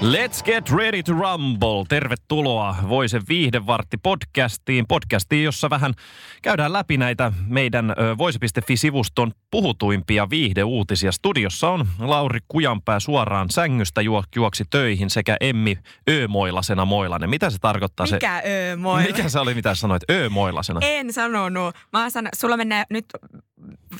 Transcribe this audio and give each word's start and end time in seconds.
Let's 0.00 0.42
get 0.44 0.70
ready 0.70 1.02
to 1.02 1.12
rumble. 1.12 1.84
Tervetuloa 1.88 2.76
Voisen 2.88 3.22
viihdevartti 3.28 3.96
podcastiin. 3.96 4.86
Podcastiin, 4.88 5.44
jossa 5.44 5.70
vähän 5.70 5.94
käydään 6.42 6.72
läpi 6.72 6.96
näitä 6.96 7.32
meidän 7.46 7.94
voise.fi-sivuston 8.18 9.32
puhutuimpia 9.50 10.30
viihdeuutisia. 10.30 11.12
Studiossa 11.12 11.70
on 11.70 11.88
Lauri 11.98 12.40
Kujanpää 12.48 13.00
suoraan 13.00 13.50
sängystä 13.50 14.00
juoksi 14.36 14.64
töihin 14.70 15.10
sekä 15.10 15.36
Emmi 15.40 15.78
Öömoilasena 16.10 16.84
Moilanen. 16.84 17.30
Mitä 17.30 17.50
se 17.50 17.58
tarkoittaa? 17.58 18.06
Mikä 18.10 18.42
se, 18.44 18.68
Öömoilasena? 18.68 19.16
Mikä 19.16 19.28
se 19.28 19.38
oli, 19.38 19.54
mitä 19.54 19.74
sanoit? 19.74 20.02
Öömoilasena. 20.10 20.80
En 20.82 21.12
sanonut. 21.12 21.74
Mä 21.92 22.10
sanon, 22.10 22.30
sulla 22.36 22.56
menee 22.56 22.84
nyt 22.90 23.06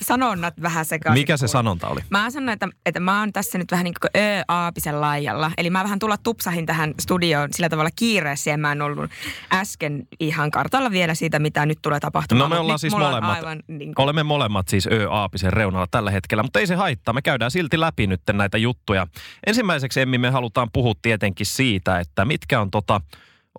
sanonnat 0.01 0.53
vähän 0.61 0.85
sekaisin. 0.85 1.21
Mikä 1.21 1.37
se 1.37 1.47
sanonta 1.47 1.87
oli? 1.87 2.01
Mä 2.09 2.29
sanon, 2.29 2.49
että, 2.49 2.67
että 2.85 2.99
mä 2.99 3.19
oon 3.19 3.33
tässä 3.33 3.57
nyt 3.57 3.71
vähän 3.71 3.83
niin 3.83 3.93
kuin 4.01 4.23
Ö-aapisen 4.23 5.01
laajalla. 5.01 5.51
Eli 5.57 5.69
mä 5.69 5.83
vähän 5.83 5.99
tulla 5.99 6.17
tupsahin 6.17 6.65
tähän 6.65 6.93
studioon 6.99 7.49
sillä 7.51 7.69
tavalla 7.69 7.89
kiireessä 7.95 8.49
ja 8.49 8.57
mä 8.57 8.71
en 8.71 8.81
ollut 8.81 9.11
äsken 9.53 10.07
ihan 10.19 10.51
kartalla 10.51 10.91
vielä 10.91 11.15
siitä, 11.15 11.39
mitä 11.39 11.65
nyt 11.65 11.79
tulee 11.81 11.99
tapahtumaan. 11.99 12.49
No 12.49 12.55
me 12.55 12.59
ollaan 12.59 12.79
siis 12.79 12.93
molemmat, 12.93 13.37
aivan, 13.37 13.59
niin 13.67 13.95
kuin... 13.95 14.03
olemme 14.03 14.23
molemmat 14.23 14.67
siis 14.67 14.87
Ö-aapisen 14.87 15.53
reunalla 15.53 15.87
tällä 15.91 16.11
hetkellä, 16.11 16.43
mutta 16.43 16.59
ei 16.59 16.67
se 16.67 16.75
haittaa. 16.75 17.13
Me 17.13 17.21
käydään 17.21 17.51
silti 17.51 17.79
läpi 17.79 18.07
nyt 18.07 18.21
näitä 18.33 18.57
juttuja. 18.57 19.07
Ensimmäiseksi 19.47 20.01
Emmi 20.01 20.17
me 20.17 20.29
halutaan 20.29 20.69
puhua 20.73 20.93
tietenkin 21.01 21.45
siitä, 21.45 21.99
että 21.99 22.25
mitkä 22.25 22.61
on 22.61 22.71
tota 22.71 23.01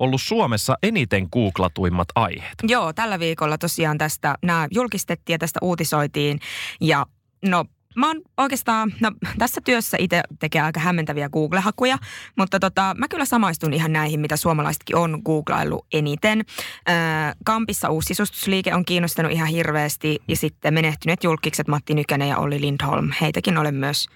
ollut 0.01 0.23
Suomessa 0.23 0.77
eniten 0.83 1.29
googlatuimmat 1.33 2.09
aiheet. 2.15 2.55
Joo, 2.63 2.93
tällä 2.93 3.19
viikolla 3.19 3.59
tosiaan 3.59 3.99
tästä 3.99 4.35
nämä 4.43 4.69
julkistettiin 4.71 5.35
ja 5.35 5.39
tästä 5.39 5.59
uutisoitiin. 5.63 6.41
Ja 6.81 7.07
no 7.45 7.65
mä 7.95 8.07
oon 8.07 8.21
oikeastaan, 8.37 8.93
no 9.01 9.13
tässä 9.39 9.61
työssä 9.65 9.97
itse 10.01 10.23
tekee 10.39 10.63
aika 10.63 10.81
hämmentäviä 10.81 11.29
Google-hakuja, 11.29 11.99
mutta 12.37 12.61
tota, 12.61 12.95
mä 12.99 13.09
kyllä 13.09 13.25
samaistun 13.25 13.73
ihan 13.73 13.93
näihin, 13.93 14.21
mitä 14.21 14.37
suomalaisetkin 14.37 14.97
on 14.97 15.23
googlaillut 15.25 15.87
eniten. 15.93 16.45
Kampissa 17.45 17.89
uusi 17.91 18.07
sisustusliike 18.07 18.75
on 18.75 18.85
kiinnostanut 18.85 19.33
ihan 19.33 19.49
hirveästi 19.49 20.23
ja 20.29 20.37
sitten 20.37 20.75
menehtyneet 20.75 21.25
julkikset 21.25 21.69
Matti 21.69 21.95
Nykänen 21.95 22.29
ja 22.29 22.39
Olli 22.39 22.61
Lindholm. 22.61 23.11
Heitäkin 23.21 23.59
olen 23.59 23.75
myös 23.75 24.07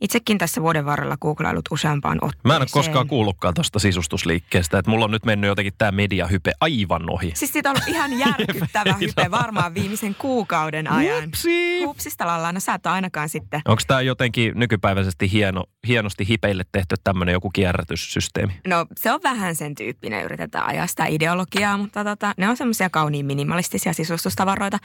itsekin 0.00 0.38
tässä 0.38 0.62
vuoden 0.62 0.84
varrella 0.84 1.16
googlailut 1.16 1.64
useampaan 1.70 2.18
otteeseen. 2.22 2.40
Mä 2.44 2.56
en 2.56 2.62
ole 2.62 2.68
koskaan 2.70 3.08
kuullutkaan 3.08 3.54
tuosta 3.54 3.78
sisustusliikkeestä, 3.78 4.78
että 4.78 4.90
mulla 4.90 5.04
on 5.04 5.10
nyt 5.10 5.24
mennyt 5.24 5.48
jotenkin 5.48 5.74
tämä 5.78 5.92
mediahype 5.92 6.52
aivan 6.60 7.10
ohi. 7.10 7.32
Siis 7.34 7.52
siitä 7.52 7.70
on 7.70 7.76
ollut 7.76 7.88
ihan 7.88 8.18
järkyttävä 8.28 8.94
hype 9.00 9.30
varmaan 9.30 9.74
viimeisen 9.74 10.14
kuukauden 10.14 10.92
ajan. 10.92 11.24
Hupsi! 11.24 11.84
Hupsista 11.84 12.26
lalla, 12.26 12.52
no 12.52 12.60
sä 12.60 12.74
et 12.74 12.86
ainakaan 12.86 13.28
sitten. 13.28 13.62
Onko 13.68 13.82
tämä 13.86 14.00
jotenkin 14.00 14.52
nykypäiväisesti 14.56 15.32
hieno, 15.32 15.64
hienosti 15.88 16.28
hipeille 16.28 16.64
tehty 16.72 16.96
tämmöinen 17.04 17.32
joku 17.32 17.50
kierrätyssysteemi? 17.50 18.60
No 18.66 18.86
se 18.96 19.12
on 19.12 19.20
vähän 19.22 19.56
sen 19.56 19.74
tyyppinen, 19.74 20.24
yritetään 20.24 20.66
ajaa 20.66 20.86
sitä 20.86 21.06
ideologiaa, 21.06 21.76
mutta 21.76 22.04
tota, 22.04 22.34
ne 22.36 22.48
on 22.48 22.56
semmoisia 22.56 22.90
kauniin 22.90 23.26
minimalistisia 23.26 23.92
sisustustavaroita. 23.92 24.78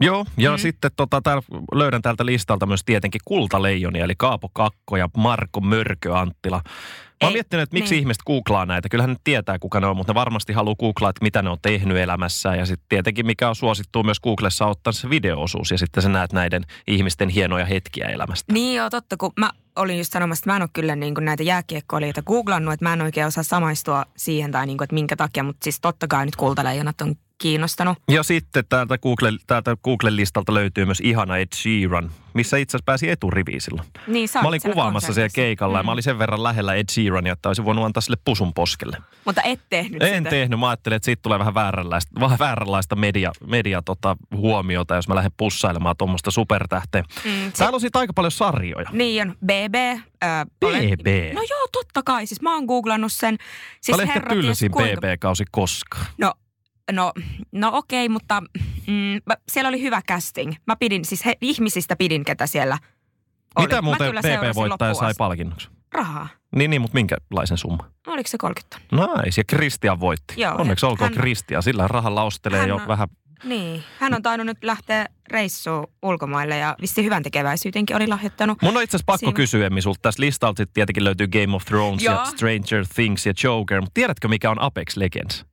Joo, 0.00 0.26
ja 0.36 0.50
mm. 0.50 0.58
sitten 0.58 0.90
tota, 0.96 1.20
täällä, 1.20 1.42
löydän 1.74 2.02
täältä 2.02 2.26
listalta 2.26 2.66
myös 2.66 2.84
tietenkin 2.84 3.20
kultaleijonia, 3.24 4.04
eli 4.04 4.14
Kaapo 4.18 4.50
Kakko 4.52 4.96
ja 4.96 5.08
Marko 5.16 5.60
Mörkö 5.60 6.18
Anttila. 6.18 6.62
Mä 7.22 7.26
oon 7.26 7.32
miettinyt, 7.32 7.62
että 7.62 7.74
miksi 7.74 7.94
niin. 7.94 8.00
ihmiset 8.00 8.22
googlaa 8.26 8.66
näitä. 8.66 8.88
Kyllähän 8.88 9.10
ne 9.10 9.16
tietää, 9.24 9.58
kuka 9.58 9.80
ne 9.80 9.86
on, 9.86 9.96
mutta 9.96 10.12
ne 10.12 10.14
varmasti 10.14 10.52
haluaa 10.52 10.74
googlaa, 10.74 11.10
että 11.10 11.24
mitä 11.24 11.42
ne 11.42 11.50
on 11.50 11.58
tehnyt 11.62 11.96
elämässään. 11.96 12.58
Ja 12.58 12.66
sitten 12.66 12.86
tietenkin, 12.88 13.26
mikä 13.26 13.48
on 13.48 13.56
suosittu 13.56 14.02
myös 14.02 14.20
Googlessa, 14.20 14.66
ottaa 14.66 14.92
se 14.92 15.10
videoosuus. 15.10 15.70
Ja 15.70 15.78
sitten 15.78 16.02
sä 16.02 16.08
näet 16.08 16.32
näiden 16.32 16.62
ihmisten 16.86 17.28
hienoja 17.28 17.64
hetkiä 17.64 18.06
elämästä. 18.06 18.52
Niin 18.52 18.76
joo, 18.76 18.90
totta. 18.90 19.16
Kun 19.16 19.32
mä 19.36 19.50
olin 19.76 19.98
just 19.98 20.12
sanomassa, 20.12 20.40
että 20.40 20.50
mä 20.50 20.56
en 20.56 20.62
ole 20.62 20.70
kyllä 20.72 20.96
niin 20.96 21.14
kuin 21.14 21.24
näitä 21.24 21.42
jääkiekkoilijoita 21.42 22.22
googlannut. 22.22 22.74
Että 22.74 22.84
mä 22.84 22.92
en 22.92 23.02
oikein 23.02 23.26
osaa 23.26 23.44
samaistua 23.44 24.04
siihen 24.16 24.52
tai 24.52 24.66
niin 24.66 24.78
kuin, 24.78 24.84
että 24.84 24.94
minkä 24.94 25.16
takia. 25.16 25.42
Mutta 25.42 25.64
siis 25.64 25.80
totta 25.80 26.06
kai 26.08 26.24
nyt 26.24 26.36
kultaleijonat 26.36 27.00
on 27.00 27.14
kiinnostanut. 27.38 27.98
Ja 28.10 28.22
sitten 28.22 28.64
täältä 28.68 28.98
Google, 28.98 29.32
täältä 29.46 29.76
Google-listalta 29.84 30.54
löytyy 30.54 30.84
myös 30.84 31.00
ihana 31.00 31.36
Ed 31.36 31.48
Sheeran, 31.54 32.10
missä 32.34 32.56
itse 32.56 32.76
asiassa 32.76 32.84
pääsi 32.84 33.10
eturiviin 33.10 33.60
silloin. 33.60 33.88
Niin, 34.06 34.28
mä 34.42 34.48
olin 34.48 34.60
kuvaamassa 34.62 35.12
siellä 35.12 35.28
keikalla 35.34 35.76
mm. 35.76 35.80
ja 35.80 35.82
mä 35.82 35.92
olin 35.92 36.02
sen 36.02 36.18
verran 36.18 36.42
lähellä 36.42 36.74
Ed 36.74 36.84
Sheerania, 36.90 37.32
että 37.32 37.48
olisin 37.48 37.64
voinut 37.64 37.84
antaa 37.84 38.00
sille 38.00 38.16
pusun 38.24 38.54
poskelle. 38.54 38.96
Mutta 39.24 39.42
et 39.42 39.60
tehnyt 39.70 40.02
En 40.02 40.18
sitä. 40.18 40.30
tehnyt. 40.30 40.60
Mä 40.60 40.68
ajattelin, 40.68 40.96
että 40.96 41.04
siitä 41.04 41.22
tulee 41.22 41.38
vähän 41.38 41.54
vääränlaista, 41.54 42.20
vähän 42.20 42.38
vääränlaista 42.38 42.96
media, 42.96 43.32
media 43.46 43.82
tota, 43.82 44.16
huomiota, 44.34 44.96
jos 44.96 45.08
mä 45.08 45.14
lähden 45.14 45.32
pussailemaan 45.36 45.96
tuommoista 45.96 46.30
supertähteä. 46.30 47.02
Mm, 47.24 47.30
se... 47.30 47.58
Täällä 47.58 47.76
on 47.76 47.80
siitä 47.80 47.98
aika 47.98 48.12
paljon 48.12 48.30
sarjoja. 48.32 48.90
Niin 48.92 49.22
on. 49.22 49.36
BB. 49.44 49.74
Äh, 50.24 50.46
BB? 50.46 50.64
Olen... 50.64 51.34
No 51.34 51.42
joo, 51.50 51.68
totta 51.72 52.02
kai. 52.02 52.26
Siis 52.26 52.42
mä 52.42 52.54
oon 52.54 52.64
googlannut 52.64 53.12
sen. 53.12 53.36
Siis 53.80 53.96
Tämä 53.96 53.96
oli 53.96 54.02
ehkä 54.02 54.34
tylsin 54.34 54.70
kuinka... 54.70 55.00
BB-kausi 55.00 55.44
koskaan. 55.50 56.06
No 56.18 56.34
No, 56.92 57.12
no 57.52 57.70
okei, 57.74 58.06
okay, 58.06 58.12
mutta 58.12 58.40
mm, 58.86 59.20
mä, 59.26 59.34
siellä 59.48 59.68
oli 59.68 59.82
hyvä 59.82 60.02
casting. 60.08 60.54
Mä 60.66 60.76
pidin, 60.76 61.04
siis 61.04 61.24
he, 61.24 61.34
ihmisistä 61.40 61.96
pidin, 61.96 62.24
ketä 62.24 62.46
siellä 62.46 62.78
oli. 63.56 63.66
Mitä 63.66 63.82
muuten 63.82 64.14
PP-voittaja 64.14 64.94
sai 64.94 65.12
palkinnoksi? 65.18 65.68
Rahaa. 65.92 66.28
Niin, 66.56 66.70
niin, 66.70 66.80
mutta 66.80 66.94
minkälaisen 66.94 67.58
summa? 67.58 67.90
Oliko 68.06 68.28
se 68.28 68.38
30 68.38 68.78
Nice, 68.92 69.40
ja 69.40 69.44
Kristian 69.44 70.00
voitti. 70.00 70.34
Joo, 70.36 70.54
Onneksi 70.58 70.86
olkoon 70.86 71.12
Kristian, 71.12 71.62
sillä 71.62 71.88
rahalla 71.88 72.22
ostelee 72.22 72.66
jo 72.66 72.76
on, 72.76 72.88
vähän... 72.88 73.08
Niin, 73.44 73.84
hän 73.98 74.14
on 74.14 74.22
tainnut 74.22 74.46
nyt 74.46 74.64
lähteä 74.64 75.06
reissuun 75.30 75.86
ulkomaille 76.02 76.58
ja 76.58 76.76
vissi 76.80 77.04
hyvän 77.04 77.22
tekeväisyytenkin 77.22 77.96
oli 77.96 78.06
lahjoittanut. 78.06 78.62
Mun 78.62 78.76
on 78.76 78.82
itse 78.82 78.96
asiassa 78.96 79.06
pakko 79.06 79.18
Siinä. 79.18 79.32
kysyä, 79.32 79.66
Emmi, 79.66 79.82
sulta 79.82 79.98
tästä 80.02 80.22
listalta 80.22 80.66
tietenkin 80.74 81.04
löytyy 81.04 81.28
Game 81.28 81.56
of 81.56 81.64
Thrones 81.64 82.02
Joo. 82.02 82.14
ja 82.14 82.24
Stranger 82.24 82.86
Things 82.94 83.26
ja 83.26 83.32
Joker, 83.44 83.80
mutta 83.80 83.94
tiedätkö 83.94 84.28
mikä 84.28 84.50
on 84.50 84.60
Apex 84.60 84.96
Legends? 84.96 85.47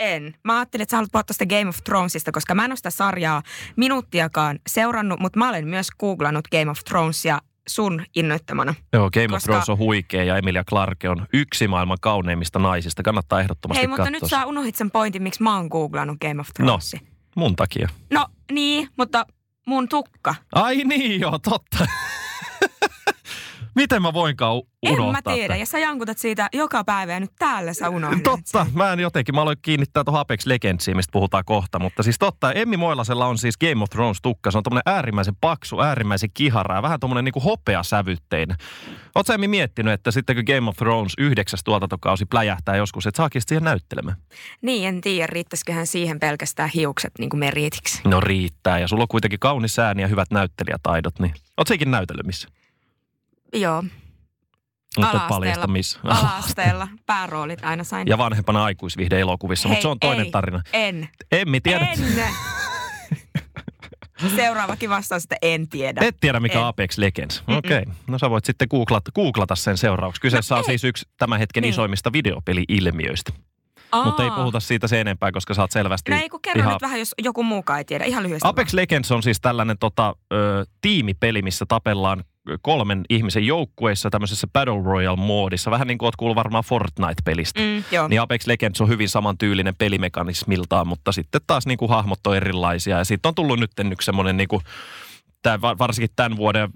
En. 0.00 0.34
Mä 0.44 0.58
ajattelin, 0.58 0.82
että 0.82 0.90
sä 0.90 0.96
haluat 0.96 1.12
puhua 1.12 1.22
tuosta 1.22 1.46
Game 1.46 1.68
of 1.68 1.76
Thronesista, 1.84 2.32
koska 2.32 2.54
mä 2.54 2.64
en 2.64 2.70
ole 2.70 2.76
sitä 2.76 2.90
sarjaa 2.90 3.42
minuuttiakaan 3.76 4.58
seurannut, 4.66 5.20
mutta 5.20 5.38
mä 5.38 5.48
olen 5.48 5.68
myös 5.68 5.88
googlannut 6.00 6.48
Game 6.48 6.70
of 6.70 6.78
Thronesia 6.88 7.38
sun 7.68 8.04
innoittamana. 8.16 8.74
Joo, 8.92 9.10
Game 9.10 9.28
koska... 9.28 9.36
of 9.36 9.42
Thrones 9.42 9.68
on 9.68 9.78
huikea 9.78 10.24
ja 10.24 10.36
Emilia 10.36 10.64
Clarke 10.64 11.08
on 11.08 11.26
yksi 11.32 11.68
maailman 11.68 11.98
kauneimmista 12.00 12.58
naisista. 12.58 13.02
Kannattaa 13.02 13.40
ehdottomasti 13.40 13.80
Hei, 13.80 13.86
mutta 13.86 14.02
katsoa. 14.02 14.20
nyt 14.20 14.30
sä 14.30 14.46
unohdit 14.46 14.76
sen 14.76 14.90
pointin, 14.90 15.22
miksi 15.22 15.42
mä 15.42 15.56
oon 15.56 15.66
googlannut 15.66 16.18
Game 16.20 16.40
of 16.40 16.48
Thronesia. 16.54 17.00
No, 17.02 17.06
mun 17.36 17.56
takia. 17.56 17.88
No 18.10 18.26
niin, 18.52 18.88
mutta 18.98 19.26
mun 19.66 19.88
tukka. 19.88 20.34
Ai 20.52 20.76
niin, 20.76 21.20
joo, 21.20 21.38
totta. 21.38 21.86
Miten 23.78 24.02
mä 24.02 24.12
voinkaan 24.12 24.52
unohtaa? 24.54 25.06
En 25.06 25.12
mä 25.12 25.22
tiedä. 25.34 25.48
Tämän? 25.48 25.60
Ja 25.60 25.66
sä 25.66 25.78
jankutat 25.78 26.18
siitä 26.18 26.48
joka 26.52 26.84
päivä 26.84 27.12
ja 27.12 27.20
nyt 27.20 27.32
täällä 27.38 27.72
sä 27.72 27.88
unohdat 27.88 28.22
Totta. 28.22 28.64
Sen. 28.64 28.74
Mä 28.74 28.92
en 28.92 29.00
jotenkin, 29.00 29.34
mä 29.34 29.42
aloin 29.42 29.56
kiinnittää 29.62 30.04
tuohon 30.04 30.20
Apex 30.20 30.46
Legendsiin, 30.46 30.96
mistä 30.96 31.12
puhutaan 31.12 31.44
kohta. 31.44 31.78
Mutta 31.78 32.02
siis 32.02 32.18
totta, 32.18 32.52
Emmi 32.52 32.76
Moilasella 32.76 33.26
on 33.26 33.38
siis 33.38 33.56
Game 33.58 33.82
of 33.82 33.90
Thrones 33.90 34.18
tukka. 34.22 34.50
Se 34.50 34.58
on 34.58 34.64
tommonen 34.64 34.82
äärimmäisen 34.86 35.34
paksu, 35.40 35.80
äärimmäisen 35.80 36.30
kihara 36.34 36.74
ja 36.74 36.82
vähän 36.82 37.00
tommonen 37.00 37.24
niinku 37.24 37.40
hopeasävytteinen. 37.40 38.56
Oletko 39.14 39.32
Emmi 39.32 39.48
miettinyt, 39.48 39.92
että 39.92 40.10
sitten 40.10 40.36
kun 40.36 40.44
Game 40.46 40.68
of 40.68 40.76
Thrones 40.76 41.12
yhdeksäs 41.18 41.64
tuotantokausi 41.64 42.26
pläjähtää 42.26 42.76
joskus, 42.76 43.06
että 43.06 43.16
saakin 43.16 43.42
siihen 43.46 43.64
näyttelemään? 43.64 44.16
Niin, 44.62 44.88
en 44.88 45.00
tiedä. 45.00 45.26
Riittäisiköhän 45.26 45.86
siihen 45.86 46.20
pelkästään 46.20 46.70
hiukset 46.74 47.12
niin 47.18 47.30
kuin 47.30 47.40
meriitiksi? 47.40 48.00
No 48.04 48.20
riittää. 48.20 48.78
Ja 48.78 48.88
sulla 48.88 49.02
on 49.02 49.08
kuitenkin 49.08 49.40
kaunis 49.40 49.78
ääni 49.78 50.02
ja 50.02 50.08
hyvät 50.08 50.30
näyttelijätaidot, 50.30 51.18
niin 51.18 51.34
oot 51.56 51.66
sekin 51.66 51.90
näytellyt 51.90 52.26
missä? 52.26 52.48
Joo. 53.52 53.84
Mutta 54.98 55.20
paljasta 55.28 55.66
missä. 55.66 56.00
Ala-asteella. 56.04 56.88
Pääroolit 57.06 57.64
aina 57.64 57.84
sain. 57.84 58.08
Ja 58.08 58.18
vanhempana 58.18 58.64
aikuisvihde 58.64 59.20
elokuvissa, 59.20 59.68
mutta 59.68 59.82
se 59.82 59.88
on 59.88 60.00
toinen 60.00 60.24
ei, 60.24 60.30
tarina. 60.30 60.62
En. 60.72 61.08
Emmi, 61.32 61.60
tiedät? 61.60 61.88
En. 61.88 62.34
Seuraavakin 64.36 64.90
vastaus, 64.90 65.22
että 65.22 65.36
en 65.42 65.68
tiedä. 65.68 66.00
Et 66.04 66.16
tiedä, 66.20 66.40
mikä 66.40 66.60
on 66.60 66.66
Apex 66.66 66.98
Legends. 66.98 67.42
Okei. 67.46 67.78
Okay. 67.78 67.94
No 68.06 68.18
sä 68.18 68.30
voit 68.30 68.44
sitten 68.44 68.68
googlata, 68.70 69.12
googlata 69.12 69.56
sen 69.56 69.78
seuraavaksi. 69.78 70.20
Kyseessä 70.20 70.54
no, 70.54 70.58
on 70.58 70.64
ei. 70.64 70.66
siis 70.66 70.84
yksi 70.84 71.08
tämän 71.18 71.38
hetken 71.38 71.62
niin. 71.62 71.70
isoimmista 71.70 72.12
videopeli-ilmiöistä. 72.12 73.32
Aa. 73.92 74.04
Mutta 74.04 74.24
ei 74.24 74.30
puhuta 74.30 74.60
siitä 74.60 74.88
sen 74.88 75.00
enempää, 75.00 75.32
koska 75.32 75.54
sä 75.54 75.62
oot 75.62 75.70
selvästi 75.70 76.10
No 76.10 76.16
ei 76.16 76.28
kun 76.28 76.40
kerro 76.42 76.60
ihan... 76.60 76.72
nyt 76.72 76.82
vähän, 76.82 76.98
jos 76.98 77.14
joku 77.22 77.42
muukaan 77.42 77.78
ei 77.78 77.84
tiedä. 77.84 78.04
Ihan 78.04 78.22
lyhyesti 78.22 78.48
Apex 78.48 78.72
Legends 78.72 79.12
on 79.12 79.22
siis 79.22 79.40
tällainen 79.40 79.78
tota, 79.78 80.14
ö, 80.32 80.64
tiimipeli, 80.80 81.42
missä 81.42 81.64
tapellaan 81.68 82.24
kolmen 82.62 83.04
ihmisen 83.10 83.46
joukkueissa 83.46 84.10
tämmöisessä 84.10 84.46
Battle 84.52 84.82
Royale-moodissa. 84.84 85.70
Vähän 85.70 85.86
niin 85.86 85.98
kuin 85.98 86.06
oot 86.06 86.16
kuullut 86.16 86.36
varmaan 86.36 86.64
Fortnite-pelistä. 86.64 87.60
Mm, 87.60 87.84
joo. 87.92 88.08
Niin 88.08 88.20
Apex 88.20 88.46
Legends 88.46 88.80
on 88.80 88.88
hyvin 88.88 89.08
samantyylinen 89.08 89.76
pelimekanismiltaan, 89.76 90.86
mutta 90.86 91.12
sitten 91.12 91.40
taas 91.46 91.66
niin 91.66 91.78
kuin 91.78 91.88
hahmot 91.88 92.26
on 92.26 92.36
erilaisia. 92.36 92.98
Ja 92.98 93.04
sitten 93.04 93.28
on 93.28 93.34
tullut 93.34 93.60
nyt 93.60 93.72
yksi 93.92 94.06
semmoinen 94.06 94.36
niin 94.36 94.48
kuin 94.48 94.62
Tämä, 95.42 95.60
varsinkin 95.78 96.10
tämän 96.16 96.36
vuoden 96.36 96.70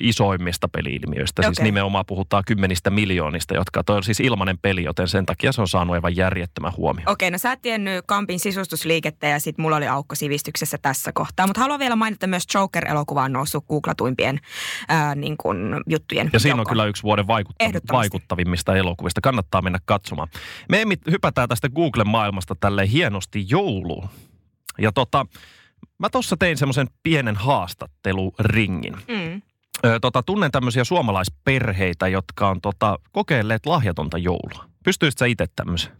isoimmista 0.00 0.68
peliilmiöistä. 0.68 1.42
Okay. 1.42 1.54
Siis 1.54 1.64
nimenomaan 1.64 2.06
puhutaan 2.06 2.42
kymmenistä 2.46 2.90
miljoonista, 2.90 3.54
jotka 3.54 3.84
toi 3.84 3.96
on 3.96 4.02
siis 4.02 4.20
ilmainen 4.20 4.58
peli, 4.58 4.84
joten 4.84 5.08
sen 5.08 5.26
takia 5.26 5.52
se 5.52 5.60
on 5.60 5.68
saanut 5.68 5.94
aivan 5.94 6.16
järjettömän 6.16 6.72
huomioon. 6.76 7.12
Okei, 7.12 7.30
no 7.30 7.38
sä 7.38 7.52
et 7.52 7.62
tiennyt 7.62 8.04
Kampin 8.06 8.40
sisustusliikettä 8.40 9.26
ja 9.26 9.40
sit 9.40 9.58
mulla 9.58 9.76
oli 9.76 9.88
aukko 9.88 10.14
sivistyksessä 10.14 10.78
tässä 10.82 11.12
kohtaa. 11.12 11.46
Mutta 11.46 11.60
haluan 11.60 11.80
vielä 11.80 11.96
mainita 11.96 12.26
myös 12.26 12.44
Joker-elokuva 12.54 13.22
on 13.22 13.32
noussut 13.32 13.66
googlatuimpien 13.66 14.40
ää, 14.88 15.14
niin 15.14 15.36
kuin, 15.36 15.58
juttujen 15.86 16.30
Ja 16.32 16.40
siinä 16.40 16.60
on 16.60 16.66
kyllä 16.66 16.84
yksi 16.84 17.02
vuoden 17.02 17.24
vaikuttav- 17.24 17.92
vaikuttavimmista 17.92 18.76
elokuvista. 18.76 19.20
Kannattaa 19.20 19.62
mennä 19.62 19.78
katsomaan. 19.84 20.28
Me 20.68 20.78
hypätään 21.10 21.48
tästä 21.48 21.68
Google-maailmasta 21.68 22.54
tälle 22.60 22.90
hienosti 22.90 23.46
jouluun. 23.48 24.08
Ja 24.78 24.92
tota, 24.92 25.26
mä 25.98 26.10
tuossa 26.10 26.36
tein 26.36 26.56
semmoisen 26.56 26.86
pienen 27.02 27.36
haastatteluringin. 27.36 28.96
Mm. 29.08 29.42
Ö, 29.84 30.00
tota, 30.00 30.22
tunnen 30.22 30.50
tämmöisiä 30.50 30.84
suomalaisperheitä, 30.84 32.08
jotka 32.08 32.48
on 32.48 32.60
tota, 32.60 32.98
kokeilleet 33.12 33.66
lahjatonta 33.66 34.18
joulua. 34.18 34.64
Pystyisit 34.84 35.18
sä 35.18 35.26
itse 35.26 35.46
tämmöisen? 35.56 35.92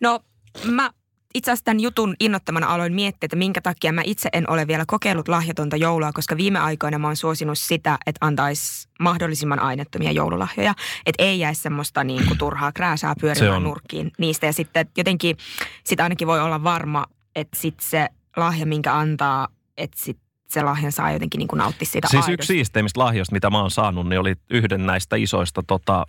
No 0.00 0.20
mä 0.64 0.90
itse 1.34 1.50
asiassa 1.50 1.64
tämän 1.64 1.80
jutun 1.80 2.14
innottamana 2.20 2.66
aloin 2.66 2.92
miettiä, 2.92 3.26
että 3.26 3.36
minkä 3.36 3.60
takia 3.60 3.92
mä 3.92 4.02
itse 4.04 4.28
en 4.32 4.50
ole 4.50 4.66
vielä 4.66 4.84
kokeillut 4.86 5.28
lahjatonta 5.28 5.76
joulua, 5.76 6.12
koska 6.12 6.36
viime 6.36 6.58
aikoina 6.58 6.98
mä 6.98 7.06
oon 7.06 7.16
suosinut 7.16 7.58
sitä, 7.58 7.98
että 8.06 8.26
antaisi 8.26 8.88
mahdollisimman 9.00 9.58
aineettomia 9.58 10.12
joululahjoja. 10.12 10.74
Että 11.06 11.22
ei 11.22 11.38
jäisi 11.38 11.62
semmoista 11.62 12.04
niin 12.04 12.26
kuin 12.26 12.38
turhaa 12.38 12.72
krääsää 12.72 13.14
pyörimään 13.20 13.62
nurkkiin 13.62 14.10
niistä. 14.18 14.46
Ja 14.46 14.52
sitten 14.52 14.86
jotenkin 14.96 15.36
sit 15.84 16.00
ainakin 16.00 16.28
voi 16.28 16.40
olla 16.40 16.64
varma, 16.64 17.06
että 17.36 17.58
sit 17.60 17.80
se 17.80 18.08
lahja, 18.36 18.66
minkä 18.66 18.94
antaa, 18.94 19.48
että 19.76 19.98
sit 20.00 20.18
se 20.48 20.62
lahjan 20.62 20.92
saa 20.92 21.12
jotenkin 21.12 21.38
niin 21.38 21.48
nauttia 21.54 21.86
siitä 21.86 22.08
Siis 22.08 22.14
aidosti. 22.24 22.32
yksi 22.32 22.46
siisteimmistä 22.46 23.00
lahjoista, 23.00 23.32
mitä 23.34 23.50
mä 23.50 23.60
oon 23.60 23.70
saanut, 23.70 24.08
niin 24.08 24.20
oli 24.20 24.34
yhden 24.50 24.86
näistä 24.86 25.16
isoista 25.16 25.62
tota, 25.66 26.06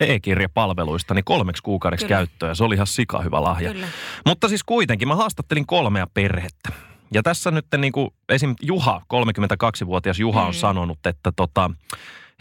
e-kirjapalveluista 0.00 1.14
niin 1.14 1.24
kolmeksi 1.24 1.62
kuukaudeksi 1.62 2.06
Kyllä. 2.06 2.16
käyttöön. 2.18 2.56
Se 2.56 2.64
oli 2.64 2.74
ihan 2.74 2.86
sika 2.86 3.22
hyvä 3.22 3.42
lahja. 3.42 3.72
Kyllä. 3.72 3.86
Mutta 4.26 4.48
siis 4.48 4.64
kuitenkin 4.64 5.08
mä 5.08 5.16
haastattelin 5.16 5.66
kolmea 5.66 6.06
perhettä. 6.14 6.68
Ja 7.14 7.22
tässä 7.22 7.50
nyt 7.50 7.66
niin 7.78 7.92
kuin 7.92 8.10
esim. 8.28 8.54
Juha, 8.62 9.02
32-vuotias 9.14 10.18
Juha 10.20 10.42
on 10.42 10.54
Mm. 10.54 10.58
sanonut, 10.58 11.06
että 11.06 11.32
tota, 11.36 11.70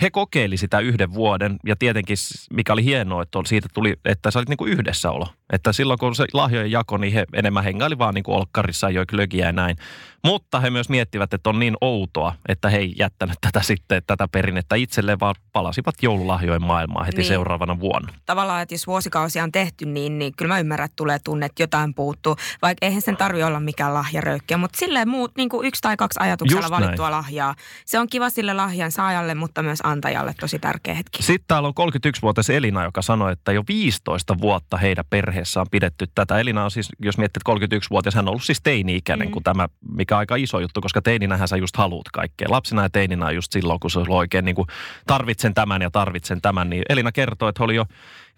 he 0.01 0.09
kokeili 0.11 0.57
sitä 0.57 0.79
yhden 0.79 1.13
vuoden 1.13 1.57
ja 1.65 1.75
tietenkin 1.75 2.17
mikä 2.53 2.73
oli 2.73 2.83
hienoa, 2.83 3.21
että 3.23 3.39
on- 3.39 3.45
siitä 3.45 3.67
tuli, 3.73 3.93
että 4.05 4.31
se 4.31 4.37
oli 4.39 4.45
niin 4.49 4.57
kuin 4.57 4.71
yhdessäolo. 4.71 5.27
Että 5.53 5.73
silloin 5.73 5.99
kun 5.99 6.15
se 6.15 6.25
lahjojen 6.33 6.71
jako, 6.71 6.97
niin 6.97 7.13
he 7.13 7.25
enemmän 7.33 7.63
hengaili 7.63 7.97
vaan 7.97 8.13
niin 8.13 8.23
kuin 8.23 8.35
olkkarissa 8.35 8.89
joi 8.89 9.05
ja 9.33 9.51
näin. 9.51 9.77
Mutta 10.25 10.59
he 10.59 10.69
myös 10.69 10.89
miettivät, 10.89 11.33
että 11.33 11.49
on 11.49 11.59
niin 11.59 11.77
outoa, 11.81 12.35
että 12.47 12.69
he 12.69 12.77
ei 12.77 12.93
jättänyt 12.99 13.37
tätä 13.41 13.61
sitten, 13.61 14.01
tätä 14.07 14.27
perinnettä 14.27 14.75
itselleen, 14.75 15.19
vaan 15.19 15.35
palasivat 15.51 15.95
joululahjojen 16.01 16.63
maailmaan 16.63 17.05
heti 17.05 17.17
Niin. 17.17 17.27
seuraavana 17.27 17.79
vuonna. 17.79 18.13
tavallaan, 18.25 18.61
että 18.61 18.73
jos 18.73 18.87
vuosikausia 18.87 19.43
on 19.43 19.51
tehty 19.51 19.85
niin, 19.85 20.19
niin 20.19 20.33
kyllä 20.37 20.53
mä 20.53 20.59
ymmärrän, 20.59 20.85
että 20.85 20.95
tulee 20.95 21.19
tunne, 21.23 21.45
että 21.45 21.63
jotain 21.63 21.93
puuttuu. 21.93 22.35
Vaikka 22.61 22.85
eihän 22.85 23.01
sen 23.01 23.17
tarvi 23.17 23.43
olla 23.43 23.59
mikään 23.59 23.93
lahjaröykkiä, 23.93 24.57
mutta 24.57 24.79
silleen 24.79 25.09
muut, 25.09 25.31
niin 25.37 25.49
kuin 25.49 25.67
yksi 25.67 25.81
tai 25.81 25.97
kaksi 25.97 26.19
ajatuksella 26.19 26.61
Just 26.61 26.71
valittua 26.71 27.11
lahjaa. 27.11 27.55
Se 27.85 27.99
on 27.99 28.07
kiva 28.09 28.29
sille 28.29 28.53
lahjan 28.53 28.91
saajalle, 28.91 29.35
mutta 29.35 29.63
myös 29.63 29.79
antajalle 29.83 30.33
tosi 30.39 30.59
tärkeä 30.59 30.93
hetki. 30.93 31.23
Sitten 31.23 31.47
täällä 31.47 31.67
on 31.67 31.89
31-vuotias 31.91 32.49
Elina, 32.49 32.83
joka 32.83 33.01
sanoi, 33.01 33.31
että 33.31 33.51
jo 33.51 33.63
15 33.67 34.39
vuotta 34.41 34.77
heidän 34.77 35.05
perheessä 35.33 35.61
on 35.61 35.65
pidetty 35.71 36.05
tätä. 36.15 36.39
Elina 36.39 36.63
on 36.63 36.71
siis, 36.71 36.89
jos 36.99 37.17
miettii, 37.17 37.41
että 37.59 37.75
31-vuotias, 37.75 38.15
hän 38.15 38.25
on 38.25 38.29
ollut 38.29 38.43
siis 38.43 38.61
teini-ikäinen 38.63 39.27
Mm. 39.27 39.31
kuin 39.31 39.43
tämä, 39.43 39.67
mikä 39.91 40.15
on 40.15 40.19
aika 40.19 40.35
iso 40.35 40.59
juttu, 40.59 40.81
koska 40.81 41.01
teininähän 41.01 41.47
sä 41.47 41.57
just 41.57 41.77
haluut 41.77 42.09
kaikkea. 42.09 42.47
Lapsena 42.51 42.83
ja 42.83 42.89
teininä 42.89 43.25
on 43.25 43.35
just 43.35 43.51
silloin, 43.51 43.79
kun 43.79 43.91
se 43.91 43.99
on 43.99 44.05
oikein 44.09 44.45
niin 44.45 44.55
kuin 44.55 44.67
tarvitsen 45.07 45.53
tämän 45.53 45.81
ja 45.81 45.91
tarvitsen 45.91 46.41
tämän. 46.41 46.69
Niin 46.69 46.83
Elina 46.89 47.11
kertoi, 47.11 47.49
että 47.49 47.59
he 47.61 47.65
oli 47.65 47.75
jo 47.75 47.85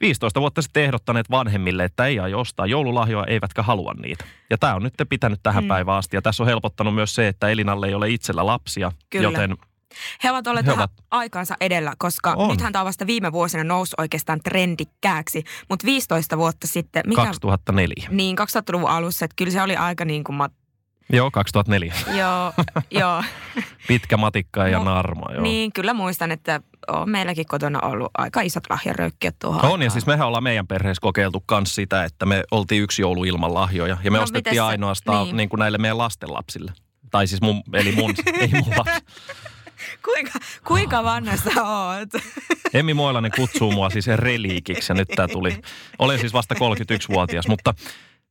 15 0.02 0.40
vuotta 0.42 0.62
sitten 0.62 0.84
ehdottaneet 0.84 1.30
vanhemmille, 1.32 1.84
että 1.84 2.06
ei 2.06 2.20
aio 2.20 2.40
ostaa 2.40 2.66
joululahjoja, 2.66 3.26
eivätkä 3.28 3.64
halua 3.64 3.94
niitä. 4.02 4.26
Ja 4.50 4.58
tämä 4.58 4.76
on 4.76 4.84
nyt 4.84 4.94
pitänyt 5.10 5.40
tähän 5.44 5.64
Mm. 5.64 5.68
päivään 5.68 5.98
asti. 5.98 6.18
Ja 6.18 6.22
tässä 6.22 6.44
on 6.44 6.48
helpottanut 6.48 6.96
myös 6.96 7.16
se, 7.16 7.28
että 7.28 7.50
Elinalle 7.50 7.88
ei 7.88 7.94
ole 7.94 8.10
itsellä 8.10 8.46
lapsia, 8.46 8.92
Kyllä. 9.10 9.24
joten 9.24 9.58
He 10.24 10.32
ovat 10.32 10.48
olleet 10.48 10.66
He 10.66 10.72
ovat- 10.72 10.92
aikansa 11.12 11.56
edellä, 11.62 11.94
koska 11.98 12.34
On. 12.38 12.50
nythän 12.50 12.74
tämä 12.74 12.82
on 12.82 12.86
vasta 12.86 13.08
viime 13.08 13.32
vuosina 13.32 13.64
noussut 13.64 14.00
oikeastaan 14.00 14.40
trendikkääksi. 14.44 15.44
Mutta 15.70 15.86
15 15.86 16.38
vuotta 16.38 16.68
sitten, 16.68 17.04
mikä, 17.08 17.26
2004. 17.26 18.08
niin 18.12 18.36
2000-luvun 18.38 18.90
alussa, 18.90 19.26
että 19.26 19.36
kyllä 19.38 19.52
se 19.52 19.62
oli 19.62 19.76
aika 19.76 20.06
niin 20.06 20.24
kuin, 20.24 20.36
mat, 20.36 20.52
Joo, 21.10 21.32
2004. 21.32 21.94
joo, 22.18 22.54
joo. 23.02 23.24
Pitkä 23.88 24.18
matikka 24.18 24.68
ja 24.68 24.80
Mu- 24.80 24.84
narma, 24.84 25.32
joo. 25.34 25.42
Niin, 25.44 25.74
kyllä 25.74 25.94
muistan, 25.94 26.32
että 26.32 26.62
on 26.88 27.10
meilläkin 27.10 27.46
kotona 27.46 27.80
ollut 27.82 28.12
aika 28.18 28.42
isot 28.42 28.64
lahjaröykkiöt 28.70 29.36
tuohon 29.40 29.62
On 29.62 29.70
ja 29.70 29.74
aikaan. 29.74 29.92
siis 29.92 30.06
mehän 30.06 30.28
ollaan 30.28 30.44
meidän 30.44 30.68
perheessä 30.68 31.02
kokeiltu 31.02 31.44
myös 31.52 31.76
sitä, 31.76 32.04
että 32.04 32.26
me 32.26 32.44
oltiin 32.52 32.84
yksi 32.84 33.02
joulu 33.02 33.24
ilman 33.24 33.54
lahjoja. 33.54 33.98
Ja 34.04 34.12
me 34.12 34.18
No, 34.18 34.24
ostettiin 34.24 34.56
se- 34.56 34.60
ainoastaan 34.62 35.18
niin. 35.18 35.26
niin. 35.26 35.38
Niin 35.38 35.50
kuin 35.50 35.60
näille 35.60 35.78
meidän 35.78 35.98
lastenlapsille. 35.98 36.74
Tai 37.12 37.28
siis 37.28 37.42
mun, 37.42 37.62
eli 37.74 37.92
mun, 37.92 38.14
ei 38.40 38.48
mun 38.48 38.74
lapsi. 38.78 39.02
Kuinka, 40.06 40.40
kuinka 40.68 41.04
vanha 41.04 41.38
sä 41.38 41.64
oot? 41.64 42.24
Emmi 42.74 42.94
Moilanen 42.94 43.32
kutsuu 43.36 43.72
mua 43.72 43.90
siis 43.90 44.08
reliikiksi 44.08 44.92
ja 44.92 44.96
nyt 44.96 45.08
tää 45.16 45.28
tuli. 45.28 45.58
Olen 46.00 46.20
siis 46.20 46.34
vasta 46.34 46.56
31-vuotias, 46.56 47.48
mutta 47.48 47.74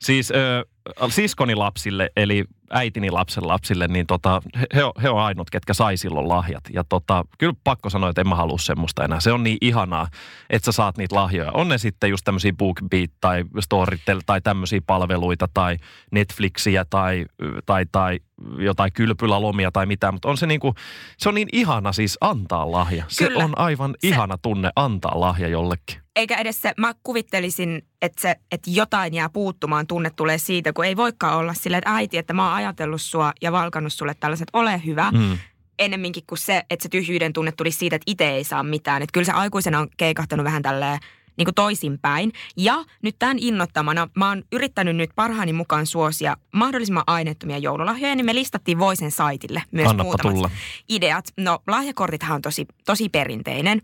siis 0.01 0.31
ö, 0.31 0.65
siskoni 1.09 1.55
lapsille, 1.55 2.11
eli 2.17 2.45
äitini 2.71 3.11
lapsen 3.11 3.49
lapsille, 3.49 3.89
niin 3.89 4.07
tota, 4.07 4.43
he, 4.75 4.81
he, 5.03 5.11
on, 5.11 5.23
ainut, 5.23 5.51
ketkä 5.51 5.75
sai 5.75 5.97
silloin 5.97 6.29
lahjat. 6.29 6.65
Ja 6.73 6.85
tota, 6.85 7.25
kyllä 7.39 7.55
pakko 7.65 7.91
sanoa, 7.91 8.11
että 8.11 8.21
en 8.21 8.29
mä 8.29 8.35
halua 8.35 8.59
semmoista 8.59 9.05
enää. 9.05 9.21
Se 9.21 9.33
on 9.33 9.43
niin 9.43 9.59
ihanaa, 9.61 10.09
että 10.51 10.67
sä 10.67 10.73
saat 10.73 10.97
niitä 10.99 11.15
lahjoja. 11.15 11.53
On 11.53 11.69
ne 11.69 11.79
sitten 11.79 12.11
just 12.11 12.25
tämmöisiä 12.25 12.53
BookBeat 12.53 13.11
tai 13.21 13.45
Storytel 13.61 14.21
tai 14.27 14.41
tämmöisiä 14.41 14.81
palveluita 14.87 15.49
tai 15.55 15.77
Netflixiä 16.11 16.85
tai, 16.85 17.27
tai, 17.67 17.87
tai 17.93 18.21
jotain 18.59 18.93
kylpylälomia 18.93 19.73
tai 19.73 19.87
mitään, 19.87 20.15
mutta 20.15 20.29
on 20.29 20.37
se 20.37 20.47
niinku, 20.47 20.75
se 21.19 21.29
on 21.29 21.35
niin 21.35 21.49
ihana 21.53 21.93
siis 21.93 22.19
antaa 22.21 22.73
lahja. 22.73 23.05
Se 23.09 23.29
Kyllä. 23.29 23.45
on 23.45 23.59
aivan 23.59 23.95
Se- 23.99 24.09
ihana 24.09 24.39
tunne 24.39 24.71
antaa 24.77 25.21
lahja 25.21 25.49
jollekin. 25.49 26.04
Eikä 26.17 26.37
edes 26.37 26.63
se, 26.63 26.73
mä 26.79 26.95
kuvittelisin, 27.03 27.83
että, 28.03 28.23
se, 28.23 28.37
että 28.53 28.71
jotain 28.71 29.15
jää 29.15 29.29
puuttumaan, 29.29 29.87
tunne 29.87 30.11
tulee 30.11 30.39
siitä, 30.39 30.73
kun 30.73 30.85
ei 30.85 30.97
voikaan 30.97 31.37
olla 31.37 31.55
silleen, 31.55 31.79
että 31.79 31.95
äiti, 31.95 32.19
että 32.19 32.33
mä 32.33 32.45
oon 32.47 32.55
ajatellut 32.55 33.03
sua 33.03 33.33
ja 33.43 33.53
valkannut 33.53 33.93
sulle 33.93 34.15
tällaiset, 34.21 34.49
ole 34.53 34.83
hyvä. 34.87 35.11
Mm. 35.11 35.39
Ennemminkin 35.79 36.23
kuin 36.27 36.39
se, 36.39 36.63
että 36.71 36.83
se 36.83 36.89
tyhjyyden 36.89 37.33
tunne 37.33 37.53
tuli 37.53 37.71
siitä, 37.71 37.97
että 37.97 38.11
itse 38.11 38.31
ei 38.31 38.45
saa 38.45 38.63
mitään. 38.63 39.03
Että 39.03 39.13
kyllä 39.13 39.25
se 39.25 39.33
aikuisena 39.33 39.79
on 39.79 39.89
keikahtanut 39.97 40.45
vähän 40.45 40.63
tälleen 40.63 40.99
niin 41.37 41.47
kuin 41.47 41.55
toisinpäin. 41.55 42.33
Ja 42.57 42.85
nyt 43.03 43.17
tämän 43.19 43.39
innottamana 43.41 44.09
mä 44.17 44.29
oon 44.29 44.43
yrittänyt 44.53 44.97
nyt 44.97 45.11
parhaani 45.15 45.53
mukaan 45.53 45.87
suosia 45.87 46.37
mahdollisimman 46.53 47.05
aineettomia 47.07 47.59
joululahjoja, 47.59 48.15
niin 48.15 48.27
me 48.27 48.35
listattiin 48.35 48.79
Voisen 48.79 49.11
saitille 49.11 49.63
myös 49.71 49.89
Annappa 49.89 50.05
muutamat 50.05 50.35
tulla. 50.35 50.51
ideat. 50.89 51.25
No 51.37 51.59
lahjakortithan 51.67 52.35
on 52.35 52.43
tosi, 52.43 52.67
tosi 52.87 53.09
perinteinen. 53.09 53.83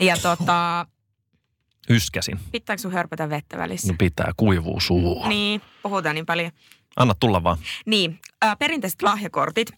Ja 0.00 0.16
tota, 0.16 0.86
Yskäsin. 1.90 2.40
pitääkö 2.52 2.82
sun 2.82 2.92
hörpätä 2.92 3.30
vettä 3.30 3.58
välissä? 3.58 3.92
No 3.92 3.96
pitää, 3.98 4.32
kuivuu 4.36 4.80
suu. 4.80 5.28
Niin, 5.28 5.60
puhutaan 5.82 6.14
niin 6.14 6.26
paljon. 6.26 6.50
Anna 6.96 7.14
tulla 7.14 7.42
vaan. 7.42 7.58
Niin, 7.86 8.20
ää, 8.42 8.56
perinteiset 8.56 9.02
lahjakortit, 9.02 9.70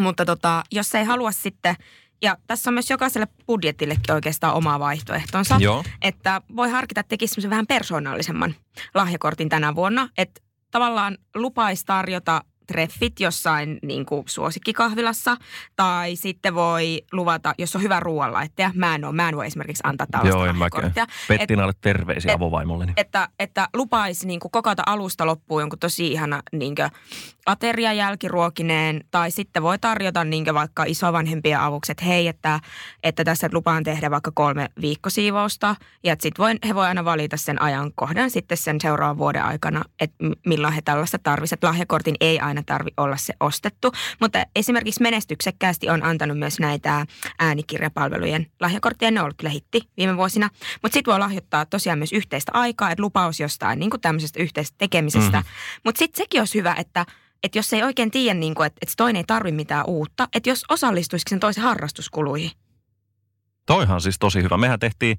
mutta 0.00 0.24
tota, 0.24 0.62
jos 0.72 0.94
ei 0.94 1.04
halua 1.04 1.32
sitten, 1.32 1.74
ja 2.22 2.36
tässä 2.46 2.70
on 2.70 2.74
myös 2.74 2.90
jokaiselle 2.90 3.28
budjetillekin 3.46 4.14
oikeastaan 4.14 4.54
oma 4.54 4.78
vaihtoehtonsa, 4.78 5.56
Joo. 5.60 5.84
että 6.02 6.42
voi 6.56 6.70
harkita, 6.70 7.00
että 7.00 7.08
tekisi 7.08 7.50
vähän 7.50 7.66
persoonallisemman 7.66 8.54
lahjakortin 8.94 9.48
tänä 9.48 9.74
vuonna, 9.74 10.08
että 10.18 10.40
tavallaan 10.70 11.18
lupaisi 11.34 11.86
tarjota 11.86 12.44
treffit 12.72 13.20
jossain 13.20 13.78
niin 13.82 14.06
kuin 14.06 14.22
suosikkikahvilassa, 14.26 15.36
tai 15.76 16.16
sitten 16.16 16.54
voi 16.54 17.02
luvata, 17.12 17.54
jos 17.58 17.76
on 17.76 17.82
hyvä 17.82 18.00
ruoanlaittaja, 18.00 18.70
mä 18.74 18.94
en 18.94 19.04
ole, 19.04 19.14
mä 19.14 19.28
en 19.28 19.36
voi 19.36 19.46
esimerkiksi 19.46 19.80
antaa 19.86 20.06
tällaista 20.10 20.38
Joo, 20.38 20.46
en 20.46 20.56
mäkään. 20.56 20.92
Pettinalle 21.28 21.72
terveisiä 21.80 22.32
et- 22.32 22.36
avovaimolleni. 22.36 22.92
että, 22.96 23.28
että 23.38 23.68
lupaisi 23.74 24.26
niin 24.26 24.40
kuin 24.40 24.52
kokata 24.52 24.82
alusta 24.86 25.26
loppuun 25.26 25.62
jonkun 25.62 25.78
tosi 25.78 26.06
ihana 26.12 26.42
niin 26.52 26.74
kuin, 26.74 26.90
ateria 27.46 27.92
jälkiruokineen 27.92 29.04
tai 29.10 29.30
sitten 29.30 29.62
voi 29.62 29.78
tarjota 29.78 30.24
niin 30.24 30.54
vaikka 30.54 30.84
isovanhempien 30.86 31.60
avuksi, 31.60 31.92
että 31.92 32.04
hei, 32.04 32.28
että, 32.28 32.60
että 33.02 33.24
tässä 33.24 33.48
lupaan 33.52 33.84
tehdä 33.84 34.10
vaikka 34.10 34.30
kolme 34.34 34.68
viikkosiivousta 34.80 35.76
ja 36.04 36.16
sitten 36.18 36.42
voi, 36.44 36.54
he 36.68 36.74
voi 36.74 36.86
aina 36.86 37.04
valita 37.04 37.36
sen 37.36 37.62
ajankohdan 37.62 38.30
sitten 38.30 38.58
sen 38.58 38.80
seuraavan 38.80 39.18
vuoden 39.18 39.44
aikana, 39.44 39.84
että 40.00 40.16
milloin 40.46 40.74
he 40.74 40.82
tällaista 40.82 41.18
tarvitsevat. 41.22 41.62
Lahjakortin 41.62 42.14
ei 42.20 42.40
aina 42.40 42.59
tarvi 42.64 42.90
olla 42.96 43.16
se 43.16 43.34
ostettu, 43.40 43.92
mutta 44.20 44.44
esimerkiksi 44.56 45.02
menestyksekkäästi 45.02 45.90
on 45.90 46.02
antanut 46.02 46.38
myös 46.38 46.60
näitä 46.60 47.06
äänikirjapalvelujen 47.38 48.46
lahjakortteja. 48.60 49.10
Ne 49.10 49.20
on 49.20 49.24
ollut 49.24 49.36
kyllä 49.36 49.50
hitti 49.50 49.80
viime 49.96 50.16
vuosina, 50.16 50.50
mutta 50.82 50.94
sitten 50.94 51.12
voi 51.12 51.18
lahjoittaa 51.18 51.66
tosiaan 51.66 51.98
myös 51.98 52.12
yhteistä 52.12 52.52
aikaa, 52.54 52.90
että 52.90 53.02
lupaus 53.02 53.40
jostain 53.40 53.78
niin 53.78 53.90
kuin 53.90 54.00
tämmöisestä 54.00 54.42
yhteisestä 54.42 54.78
tekemisestä. 54.78 55.38
Mm-hmm. 55.38 55.80
Mutta 55.84 55.98
sitten 55.98 56.24
sekin 56.24 56.40
olisi 56.40 56.58
hyvä, 56.58 56.74
että 56.78 57.06
että 57.42 57.58
jos 57.58 57.72
ei 57.72 57.82
oikein 57.82 58.10
tiedä, 58.10 58.38
niin 58.38 58.54
kuin, 58.54 58.66
että, 58.66 58.78
että 58.82 58.94
toinen 58.96 59.20
ei 59.20 59.24
tarvitse 59.24 59.56
mitään 59.56 59.84
uutta, 59.86 60.28
että 60.34 60.50
jos 60.50 60.64
osallistuisi 60.68 61.24
sen 61.30 61.40
toisen 61.40 61.64
harrastuskuluihin. 61.64 62.50
Toihan 63.66 64.00
siis 64.00 64.18
tosi 64.18 64.42
hyvä. 64.42 64.56
Mehän 64.56 64.78
tehtiin 64.78 65.18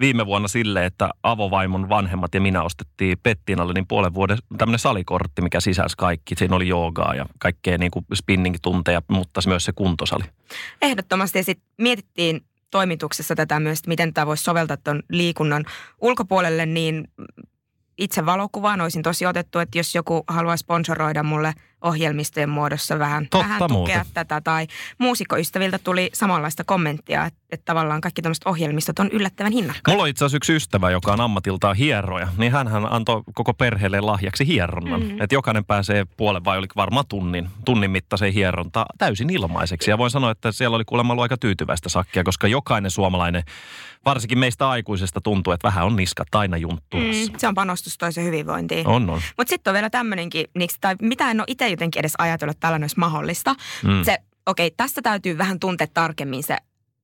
viime 0.00 0.26
vuonna 0.26 0.48
sille, 0.48 0.86
että 0.86 1.10
avovaimon 1.22 1.88
vanhemmat 1.88 2.34
ja 2.34 2.40
minä 2.40 2.62
ostettiin 2.62 3.18
Pettiinalle 3.22 3.72
niin 3.72 3.86
puolen 3.86 4.14
vuoden 4.14 4.38
tämmöinen 4.58 4.78
salikortti, 4.78 5.42
mikä 5.42 5.60
sisälsi 5.60 5.96
kaikki. 5.96 6.34
Siinä 6.34 6.56
oli 6.56 6.68
joogaa 6.68 7.14
ja 7.14 7.26
kaikkea 7.38 7.78
niin 7.78 7.90
kuin 7.90 8.04
spinning-tunteja, 8.14 9.02
mutta 9.08 9.40
myös 9.46 9.64
se 9.64 9.72
kuntosali. 9.72 10.24
Ehdottomasti 10.82 11.38
ja 11.38 11.44
sitten 11.44 11.68
mietittiin 11.78 12.40
toimituksessa 12.70 13.34
tätä 13.34 13.60
myös, 13.60 13.78
että 13.78 13.88
miten 13.88 14.14
tämä 14.14 14.26
voisi 14.26 14.42
soveltaa 14.42 14.76
tuon 14.76 15.02
liikunnan 15.10 15.64
ulkopuolelle, 16.00 16.66
niin 16.66 17.08
itse 17.98 18.26
valokuvaan 18.26 18.80
olisin 18.80 19.02
tosi 19.02 19.26
otettu, 19.26 19.58
että 19.58 19.78
jos 19.78 19.94
joku 19.94 20.24
haluaa 20.28 20.56
sponsoroida 20.56 21.22
mulle 21.22 21.52
ohjelmistojen 21.82 22.48
muodossa 22.48 22.98
vähän, 22.98 23.26
Totta 23.30 23.38
vähän 23.38 23.58
tukea 23.68 23.96
muuta. 23.96 24.10
tätä. 24.14 24.40
Tai 24.40 24.66
muusikkoystäviltä 24.98 25.78
tuli 25.78 26.10
samanlaista 26.12 26.64
kommenttia, 26.64 27.26
että, 27.26 27.40
että 27.50 27.64
tavallaan 27.64 28.00
kaikki 28.00 28.22
tämmöiset 28.22 28.46
ohjelmistot 28.46 28.98
on 28.98 29.08
yllättävän 29.12 29.52
hinnakkaita. 29.52 29.90
Mulla 29.90 30.02
on 30.02 30.08
itse 30.08 30.24
asiassa 30.24 30.36
yksi 30.36 30.56
ystävä, 30.56 30.90
joka 30.90 31.12
on 31.12 31.20
ammatiltaan 31.20 31.76
hieroja, 31.76 32.28
niin 32.36 32.52
hän 32.52 32.68
antoi 32.92 33.22
koko 33.34 33.54
perheelle 33.54 34.00
lahjaksi 34.00 34.46
hieronnan. 34.46 35.02
Mm. 35.02 35.20
Että 35.20 35.34
jokainen 35.34 35.64
pääsee 35.64 36.06
puolen 36.16 36.44
vai 36.44 36.58
oli 36.58 36.66
varmaan 36.76 37.04
tunnin, 37.08 37.48
tunnin 37.64 37.90
mittaiseen 37.90 38.32
hierontaan 38.32 38.86
täysin 38.98 39.30
ilmaiseksi. 39.30 39.90
Ja 39.90 39.98
voin 39.98 40.10
sanoa, 40.10 40.30
että 40.30 40.52
siellä 40.52 40.74
oli 40.74 40.84
kuulemma 40.84 41.12
ollut 41.12 41.22
aika 41.22 41.36
tyytyväistä 41.36 41.88
sakkia, 41.88 42.24
koska 42.24 42.48
jokainen 42.48 42.90
suomalainen, 42.90 43.42
varsinkin 44.04 44.38
meistä 44.38 44.68
aikuisesta 44.68 45.20
tuntuu, 45.20 45.52
että 45.52 45.68
vähän 45.68 45.86
on 45.86 45.96
niskat 45.96 46.34
aina 46.34 46.56
junttuassa. 46.56 47.32
Mm, 47.32 47.38
se 47.38 47.48
on 47.48 47.54
panostus 47.54 47.98
toisen 47.98 48.24
hyvinvointiin. 48.24 48.86
On, 48.86 49.10
on. 49.10 49.20
Mutta 49.36 49.50
sitten 49.50 49.70
on 49.70 49.74
vielä 49.74 49.90
tämmöinenkin, 49.90 50.46
tai 50.80 50.96
mitä 51.02 51.30
en 51.30 51.40
ole 51.40 51.46
itse 51.48 51.67
jotenkin 51.70 52.00
edes 52.00 52.14
ajatella, 52.18 52.50
että 52.50 52.60
tällainen 52.60 52.84
olisi 52.84 52.98
mahdollista. 52.98 53.54
Mm. 53.84 54.04
Se, 54.04 54.18
okei, 54.46 54.66
okay, 54.66 54.74
tästä 54.76 55.02
täytyy 55.02 55.38
vähän 55.38 55.60
tuntea 55.60 55.86
tarkemmin 55.94 56.42
se 56.42 56.56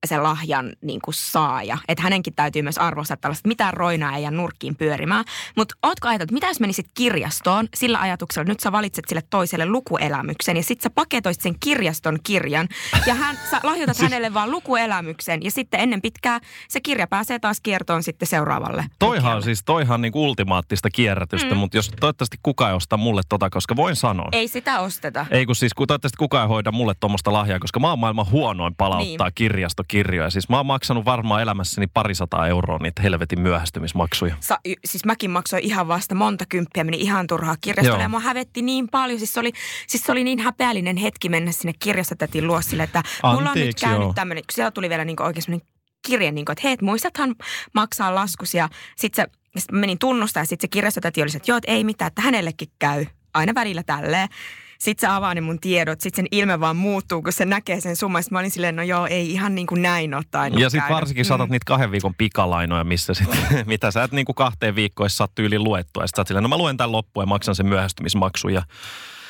se 0.07 0.17
lahjan 0.17 0.73
niin 0.81 1.01
kuin 1.01 1.15
saaja. 1.15 1.77
Että 1.87 2.03
hänenkin 2.03 2.33
täytyy 2.35 2.61
myös 2.61 2.77
arvostaa 2.77 3.17
tällaista, 3.17 3.47
mitään 3.47 3.73
roinaa 3.73 4.15
ei 4.15 4.21
jää 4.21 4.31
nurkkiin 4.31 4.75
pyörimään. 4.75 5.25
Mutta 5.55 5.75
ootko 5.83 6.07
ajatellut, 6.07 6.31
mitä 6.31 6.47
jos 6.47 6.59
menisit 6.59 6.85
kirjastoon 6.93 7.67
sillä 7.73 7.99
ajatuksella, 7.99 8.41
että 8.41 8.51
nyt 8.51 8.59
sä 8.59 8.71
valitset 8.71 9.05
sille 9.07 9.23
toiselle 9.29 9.65
lukuelämyksen 9.65 10.57
ja 10.57 10.63
sit 10.63 10.81
sä 10.81 10.89
paketoisit 10.89 11.43
sen 11.43 11.55
kirjaston 11.59 12.19
kirjan 12.23 12.67
ja 13.05 13.13
hän, 13.13 13.37
sä 13.51 13.59
lahjoitat 13.63 13.97
siis... 13.97 14.11
hänelle 14.11 14.33
vaan 14.33 14.51
lukuelämyksen 14.51 15.43
ja 15.43 15.51
sitten 15.51 15.79
ennen 15.79 16.01
pitkää 16.01 16.39
se 16.67 16.81
kirja 16.81 17.07
pääsee 17.07 17.39
taas 17.39 17.61
kiertoon 17.61 18.03
sitten 18.03 18.27
seuraavalle. 18.27 18.85
Toihan 18.99 19.43
siis, 19.43 19.63
toihan 19.65 20.01
niin 20.01 20.11
ultimaattista 20.15 20.89
kierrätystä, 20.89 21.51
mm. 21.51 21.57
mutta 21.57 21.77
jos 21.77 21.91
toivottavasti 21.99 22.37
kukaan 22.43 22.71
ei 22.71 22.75
osta 22.75 22.97
mulle 22.97 23.21
tota, 23.29 23.49
koska 23.49 23.75
voin 23.75 23.95
sanoa. 23.95 24.29
Ei 24.31 24.47
sitä 24.47 24.79
osteta. 24.79 25.25
Ei 25.31 25.45
kun 25.45 25.55
siis 25.55 25.71
toivottavasti 25.77 26.17
kukaan 26.17 26.43
ei 26.43 26.47
hoida 26.47 26.71
mulle 26.71 26.93
tuommoista 26.99 27.33
lahjaa, 27.33 27.59
koska 27.59 27.79
mä 27.79 27.89
oon 27.89 27.99
maailman 27.99 28.31
huonoin 28.31 28.75
palauttaa 28.75 29.27
niin. 29.27 29.35
kirjasto 29.35 29.83
kirjoja. 29.95 30.29
Siis 30.29 30.49
mä 30.49 30.57
oon 30.57 30.65
maksanut 30.65 31.05
varmaan 31.05 31.41
elämässäni 31.41 31.87
parisataa 31.87 32.47
euroa 32.47 32.77
niitä 32.77 33.01
helvetin 33.01 33.41
myöhästymismaksuja. 33.41 34.35
Sa, 34.39 34.59
y, 34.65 34.73
siis 34.85 35.05
mäkin 35.05 35.31
maksoin 35.31 35.63
ihan 35.63 35.87
vasta 35.87 36.15
monta 36.15 36.45
kymppiä, 36.49 36.83
meni 36.83 36.97
ihan 36.97 37.27
turhaa 37.27 37.55
kirjastolle 37.61 38.03
ja 38.03 38.09
mua 38.09 38.19
hävetti 38.19 38.61
niin 38.61 38.87
paljon. 38.87 39.19
Siis 39.19 39.33
se 39.33 39.39
oli, 39.39 39.51
siis 39.87 40.03
se 40.03 40.11
oli 40.11 40.23
niin 40.23 40.39
häpeällinen 40.39 40.97
hetki 40.97 41.29
mennä 41.29 41.51
sinne 41.51 41.73
kirjastotätin 41.79 42.47
luo 42.47 42.61
sille, 42.61 42.83
että 42.83 42.99
Anteeksi, 42.99 43.37
mulla 43.37 43.49
on 43.49 43.57
nyt 43.57 43.79
käynyt 43.79 44.15
tämmöinen, 44.15 44.43
kun 44.43 44.55
siellä 44.55 44.71
tuli 44.71 44.89
vielä 44.89 45.05
niin 45.05 45.21
oikein 45.21 45.61
kirje, 46.07 46.31
niin 46.31 46.45
kuin, 46.45 46.53
että 46.53 46.67
hei, 46.67 46.77
muistathan 46.81 47.35
maksaa 47.73 48.15
laskus 48.15 48.53
ja 48.53 48.69
sitten 48.95 49.25
se 49.25 49.31
sit 49.59 49.71
menin 49.71 49.99
tunnustaa 49.99 50.41
ja 50.41 50.45
sitten 50.45 50.67
se 50.67 50.71
kirjastotäti 50.71 51.21
oli, 51.21 51.29
että 51.35 51.51
joo, 51.51 51.57
että 51.57 51.71
ei 51.71 51.83
mitään, 51.83 52.07
että 52.07 52.21
hänellekin 52.21 52.69
käy 52.79 53.05
aina 53.33 53.55
välillä 53.55 53.83
tälleen. 53.83 54.29
Sitten 54.79 55.09
se 55.09 55.13
avaa 55.15 55.33
ne 55.33 55.41
mun 55.41 55.59
tiedot, 55.59 56.01
sitten 56.01 56.23
sen 56.23 56.27
ilme 56.31 56.59
vaan 56.59 56.75
muuttuu, 56.75 57.21
kun 57.21 57.33
se 57.33 57.45
näkee 57.45 57.81
sen 57.81 57.95
summan. 57.95 58.23
Sitten 58.23 58.35
mä 58.35 58.39
olin 58.39 58.51
silleen, 58.51 58.75
no 58.75 58.83
joo, 58.83 59.05
ei 59.05 59.31
ihan 59.31 59.55
niin 59.55 59.67
kuin 59.67 59.81
näin 59.81 60.13
ottaen. 60.13 60.59
Ja 60.59 60.69
sitten 60.69 60.95
varsinkin 60.95 61.25
mm. 61.25 61.27
saatat 61.27 61.49
niitä 61.49 61.65
kahden 61.65 61.91
viikon 61.91 62.15
pikalainoja, 62.15 62.83
missä 62.83 63.13
sit, 63.13 63.27
mitä 63.65 63.91
sä 63.91 64.03
et 64.03 64.11
niin 64.11 64.25
kuin 64.25 64.35
kahteen 64.35 64.75
viikkoon 64.75 65.09
saa 65.09 65.27
tyyliin 65.35 65.63
luettua. 65.63 66.03
Ja 66.03 66.07
sitten 66.07 66.17
sä 66.17 66.21
oot 66.21 66.27
silleen, 66.27 66.43
no 66.43 66.49
mä 66.49 66.57
luen 66.57 66.77
tämän 66.77 66.91
loppuun 66.91 67.21
ja 67.21 67.27
maksan 67.27 67.55
sen 67.55 67.67
myöhästymismaksun. 67.67 68.53
Ja 68.53 68.61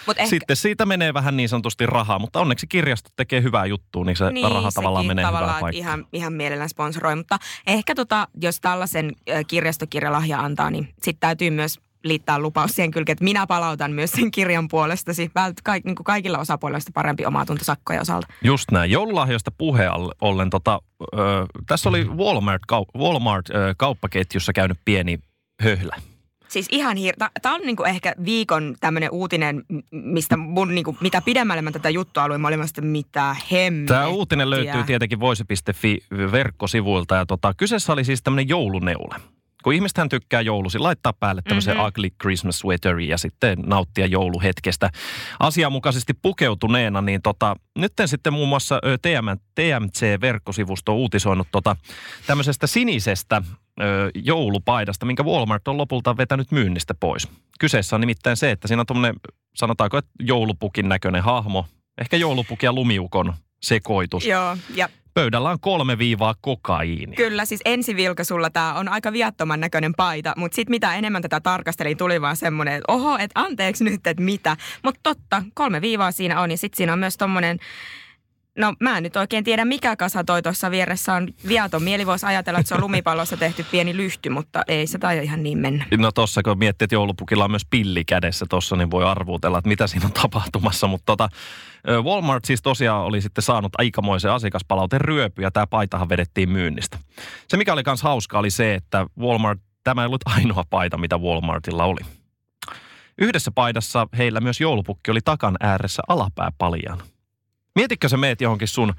Mut 0.07 0.17
ehkä... 0.17 0.29
Sitten 0.29 0.55
siitä 0.55 0.85
menee 0.85 1.13
vähän 1.13 1.37
niin 1.37 1.49
sanotusti 1.49 1.85
rahaa, 1.85 2.19
mutta 2.19 2.39
onneksi 2.39 2.67
kirjastot 2.67 3.13
tekee 3.15 3.41
hyvää 3.41 3.65
juttua, 3.65 4.05
niin 4.05 4.15
se 4.15 4.31
niin, 4.31 4.51
raha 4.51 4.71
tavallaan 4.71 5.05
menee 5.05 5.25
tavallaan, 5.25 5.57
hyvään 5.57 5.73
Ihan, 5.73 6.05
ihan 6.13 6.33
mielellään 6.33 6.69
sponsoroi, 6.69 7.15
mutta 7.15 7.37
ehkä 7.67 7.95
tota, 7.95 8.27
jos 8.41 8.61
tällaisen 8.61 9.11
kirjastokirjalahja 9.47 10.39
antaa, 10.39 10.71
niin 10.71 10.85
sitten 10.85 11.19
täytyy 11.19 11.49
myös 11.49 11.79
liittää 12.05 12.39
lupaus 12.39 12.71
siihen 12.71 12.91
kylkeen, 12.91 13.13
että 13.13 13.23
minä 13.23 13.47
palautan 13.47 13.91
myös 13.91 14.11
sen 14.11 14.31
kirjan 14.31 14.67
puolestasi. 14.67 15.31
Vält, 15.35 15.61
ka, 15.63 15.73
niin 15.73 15.95
kuin 15.95 16.03
kaikilla 16.03 16.39
osapuolilla 16.39 16.79
parempi 16.93 17.25
omatunto 17.25 17.63
sakkoja 17.63 18.01
osalta. 18.01 18.27
Just 18.43 18.71
näin. 18.71 18.91
Joululahjoista 18.91 19.51
puheen 19.57 19.91
ollen, 20.21 20.49
tota, 20.49 20.81
ö, 21.01 21.17
tässä 21.67 21.89
oli 21.89 22.03
Walmart, 22.03 22.61
kau, 22.67 22.85
Walmart 22.97 23.49
ö, 23.49 23.75
kauppaketjussa 23.77 24.53
käynyt 24.53 24.77
pieni 24.85 25.19
höhlä. 25.61 25.95
Siis 26.47 26.67
ihan 26.71 26.97
hir... 26.97 27.15
Tämä 27.41 27.55
on 27.55 27.61
niinku 27.61 27.83
ehkä 27.83 28.15
viikon 28.25 28.75
tämmöinen 28.79 29.11
uutinen, 29.11 29.63
mistä 29.91 30.37
mun 30.37 30.75
niinku, 30.75 30.97
mitä 31.01 31.21
pidemmälle 31.21 31.61
mä 31.61 31.71
tätä 31.71 31.89
juttua 31.89 32.27
luin, 32.27 32.41
mä 32.41 32.47
olin 32.47 32.59
vasta 32.59 32.81
mitä 32.81 33.35
hemmettiä. 33.51 33.95
Tämä 33.95 34.07
uutinen 34.07 34.49
löytyy 34.49 34.83
tietenkin 34.83 35.19
voise.fi 35.19 35.99
verkkosivuilta 36.31 37.15
ja 37.15 37.25
tota, 37.25 37.53
kyseessä 37.53 37.93
oli 37.93 38.03
siis 38.03 38.23
tämmöinen 38.23 38.49
jouluneule 38.49 39.15
kun 39.65 39.73
ihmistähän 39.73 40.09
tykkää 40.09 40.41
joulusi, 40.41 40.79
laittaa 40.79 41.13
päälle 41.13 41.41
tämmöisen 41.41 41.77
mm-hmm. 41.77 41.87
ugly 41.87 42.09
Christmas 42.21 42.59
sweaterin 42.59 43.09
ja 43.09 43.17
sitten 43.17 43.57
nauttia 43.65 44.05
jouluhetkestä 44.05 44.89
asianmukaisesti 45.39 46.13
pukeutuneena, 46.13 47.01
niin 47.01 47.21
tota, 47.21 47.55
nyt 47.77 47.93
sitten 48.05 48.33
muun 48.33 48.49
muassa 48.49 48.81
TM, 49.01 49.27
TMC-verkkosivusto 49.55 50.91
on 50.91 50.97
uutisoinut 50.97 51.47
tota, 51.51 51.75
tämmöisestä 52.27 52.67
sinisestä 52.67 53.41
ö, 53.81 54.11
joulupaidasta, 54.15 55.05
minkä 55.05 55.23
Walmart 55.23 55.67
on 55.67 55.77
lopulta 55.77 56.17
vetänyt 56.17 56.51
myynnistä 56.51 56.93
pois. 56.93 57.27
Kyseessä 57.59 57.95
on 57.95 58.01
nimittäin 58.01 58.37
se, 58.37 58.51
että 58.51 58.67
siinä 58.67 58.81
on 58.81 58.85
tuommoinen, 58.85 59.15
sanotaanko, 59.55 59.97
että 59.97 60.11
joulupukin 60.19 60.89
näköinen 60.89 61.23
hahmo, 61.23 61.65
ehkä 62.01 62.17
joulupuki 62.17 62.65
ja 62.65 62.73
lumiukon 62.73 63.33
sekoitus. 63.61 64.25
Joo, 64.25 64.57
ja 64.75 64.89
Pöydällä 65.15 65.49
on 65.49 65.59
kolme 65.59 65.97
viivaa 65.97 66.35
kokaiini. 66.41 67.15
Kyllä, 67.15 67.45
siis 67.45 67.61
ensivilkaisulla 67.65 68.49
tämä 68.49 68.73
on 68.73 68.87
aika 68.87 69.13
viattoman 69.13 69.59
näköinen 69.59 69.93
paita, 69.97 70.33
mutta 70.37 70.55
sitten 70.55 70.71
mitä 70.71 70.95
enemmän 70.95 71.21
tätä 71.21 71.39
tarkastelin, 71.39 71.97
tuli 71.97 72.21
vaan 72.21 72.35
semmoinen, 72.35 72.73
että 72.73 72.93
oho, 72.93 73.17
että 73.17 73.41
anteeksi 73.41 73.83
nyt, 73.83 74.07
että 74.07 74.23
mitä. 74.23 74.57
Mutta 74.83 74.99
totta, 75.03 75.43
kolme 75.53 75.81
viivaa 75.81 76.11
siinä 76.11 76.41
on 76.41 76.51
ja 76.51 76.57
sitten 76.57 76.77
siinä 76.77 76.93
on 76.93 76.99
myös 76.99 77.17
tommonen 77.17 77.59
No 78.57 78.73
mä 78.79 78.97
en 78.97 79.03
nyt 79.03 79.15
oikein 79.15 79.43
tiedä, 79.43 79.65
mikä 79.65 79.95
kasa 79.95 80.23
toi 80.23 80.41
tuossa 80.41 80.71
vieressä 80.71 81.13
on 81.13 81.27
viaton. 81.47 81.83
Mieli 81.83 82.05
voisi 82.05 82.25
ajatella, 82.25 82.59
että 82.59 82.67
se 82.67 82.75
on 82.75 82.81
lumipallossa 82.81 83.37
tehty 83.37 83.65
pieni 83.71 83.97
lyhty, 83.97 84.29
mutta 84.29 84.63
ei 84.67 84.87
se 84.87 84.97
tai 84.97 85.23
ihan 85.23 85.43
niin 85.43 85.57
mennä. 85.57 85.85
No 85.97 86.11
tossa, 86.11 86.43
kun 86.43 86.57
miettii, 86.57 86.85
että 86.85 86.95
joulupukilla 86.95 87.43
on 87.43 87.51
myös 87.51 87.65
pilli 87.69 88.05
kädessä 88.05 88.45
tossa, 88.49 88.75
niin 88.75 88.91
voi 88.91 89.05
arvuutella, 89.05 89.57
että 89.57 89.67
mitä 89.67 89.87
siinä 89.87 90.05
on 90.05 90.13
tapahtumassa. 90.13 90.87
Mutta 90.87 91.05
tota, 91.05 91.29
Walmart 92.03 92.45
siis 92.45 92.61
tosiaan 92.61 93.05
oli 93.05 93.21
sitten 93.21 93.41
saanut 93.41 93.73
aikamoisen 93.77 94.31
asiakaspalauten 94.31 95.01
ryöpy 95.01 95.41
ja 95.41 95.51
tämä 95.51 95.67
paitahan 95.67 96.09
vedettiin 96.09 96.49
myynnistä. 96.49 96.97
Se 97.47 97.57
mikä 97.57 97.73
oli 97.73 97.83
myös 97.85 98.01
hauska 98.01 98.39
oli 98.39 98.51
se, 98.51 98.73
että 98.73 99.05
Walmart, 99.19 99.59
tämä 99.83 100.01
ei 100.01 100.05
ollut 100.05 100.21
ainoa 100.25 100.63
paita, 100.69 100.97
mitä 100.97 101.17
Walmartilla 101.17 101.83
oli. 101.85 102.01
Yhdessä 103.17 103.51
paidassa 103.51 104.07
heillä 104.17 104.39
myös 104.39 104.61
joulupukki 104.61 105.11
oli 105.11 105.21
takan 105.25 105.57
ääressä 105.59 106.03
alapää 106.07 106.51
paljaan. 106.57 107.01
Mietitkö 107.75 108.09
sä 108.09 108.17
meet 108.17 108.41
johonkin 108.41 108.67
sun 108.67 108.93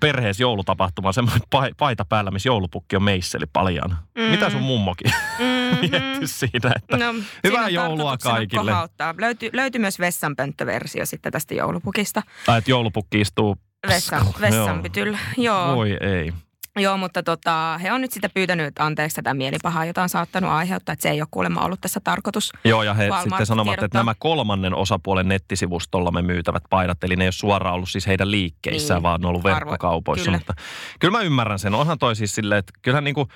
perheessä 0.00 0.42
joulutapahtumaan 0.42 1.14
semmoinen 1.14 1.42
paita 1.78 2.04
päällä, 2.04 2.30
missä 2.30 2.48
joulupukki 2.48 2.96
on 2.96 3.02
meisseli 3.02 3.46
paljon. 3.52 3.96
Mm. 4.14 4.22
Mitä 4.22 4.50
sun 4.50 4.62
mummokin 4.62 5.12
mm-hmm. 5.38 5.78
mietti 5.90 6.26
siinä, 6.26 6.72
että 6.76 6.96
no, 6.96 7.14
hyvää 7.44 7.68
joulua 7.68 8.16
kaikille. 8.16 8.72
Löytyy, 9.18 9.50
löytyy 9.52 9.80
myös 9.80 9.98
vessanpönttöversio 9.98 11.06
sitten 11.06 11.32
tästä 11.32 11.54
joulupukista. 11.54 12.22
Tai 12.46 12.58
että 12.58 12.70
joulupukki 12.70 13.20
istuu 13.20 13.56
Vessan, 13.88 14.26
vessanpytyllä, 14.40 15.18
joo. 15.36 15.76
Voi 15.76 15.96
ei. 16.00 16.32
Joo, 16.80 16.96
mutta 16.96 17.22
tota, 17.22 17.78
he 17.82 17.92
on 17.92 18.00
nyt 18.00 18.12
sitten 18.12 18.30
pyytänyt 18.34 18.78
anteeksi 18.78 19.14
tätä 19.16 19.34
mielipahaa, 19.34 19.84
jota 19.84 20.02
on 20.02 20.08
saattanut 20.08 20.50
aiheuttaa, 20.50 20.92
että 20.92 21.02
se 21.02 21.10
ei 21.10 21.20
ole 21.20 21.28
kuulemma 21.30 21.60
ollut 21.60 21.80
tässä 21.80 22.00
tarkoitus. 22.04 22.52
Joo, 22.64 22.82
ja 22.82 22.94
he 22.94 23.08
sitten 23.22 23.46
sanovat, 23.46 23.82
että 23.82 23.98
nämä 23.98 24.14
kolmannen 24.18 24.74
osapuolen 24.74 25.28
nettisivustolla 25.28 26.10
me 26.10 26.22
myytävät 26.22 26.62
paidat, 26.70 27.04
eli 27.04 27.16
ne 27.16 27.24
ei 27.24 27.26
ole 27.26 27.32
suoraan 27.32 27.74
ollut 27.74 27.88
siis 27.88 28.06
heidän 28.06 28.30
liikkeissään, 28.30 28.98
Niin. 28.98 29.02
vaan 29.02 29.20
ne 29.20 29.26
on 29.26 29.30
ollut 29.30 29.44
Arvo- 29.44 29.48
verkkokaupoissa. 29.54 30.24
kyllä. 30.24 30.38
Mutta 30.38 30.54
kyllä 31.00 31.18
mä 31.18 31.24
ymmärrän 31.24 31.58
sen. 31.58 31.74
Onhan 31.74 31.98
toi 31.98 32.16
siis 32.16 32.34
silleen, 32.34 32.58
että 32.58 32.72
kyllähän 32.82 33.04
niin 33.04 33.14
kuin, 33.14 33.28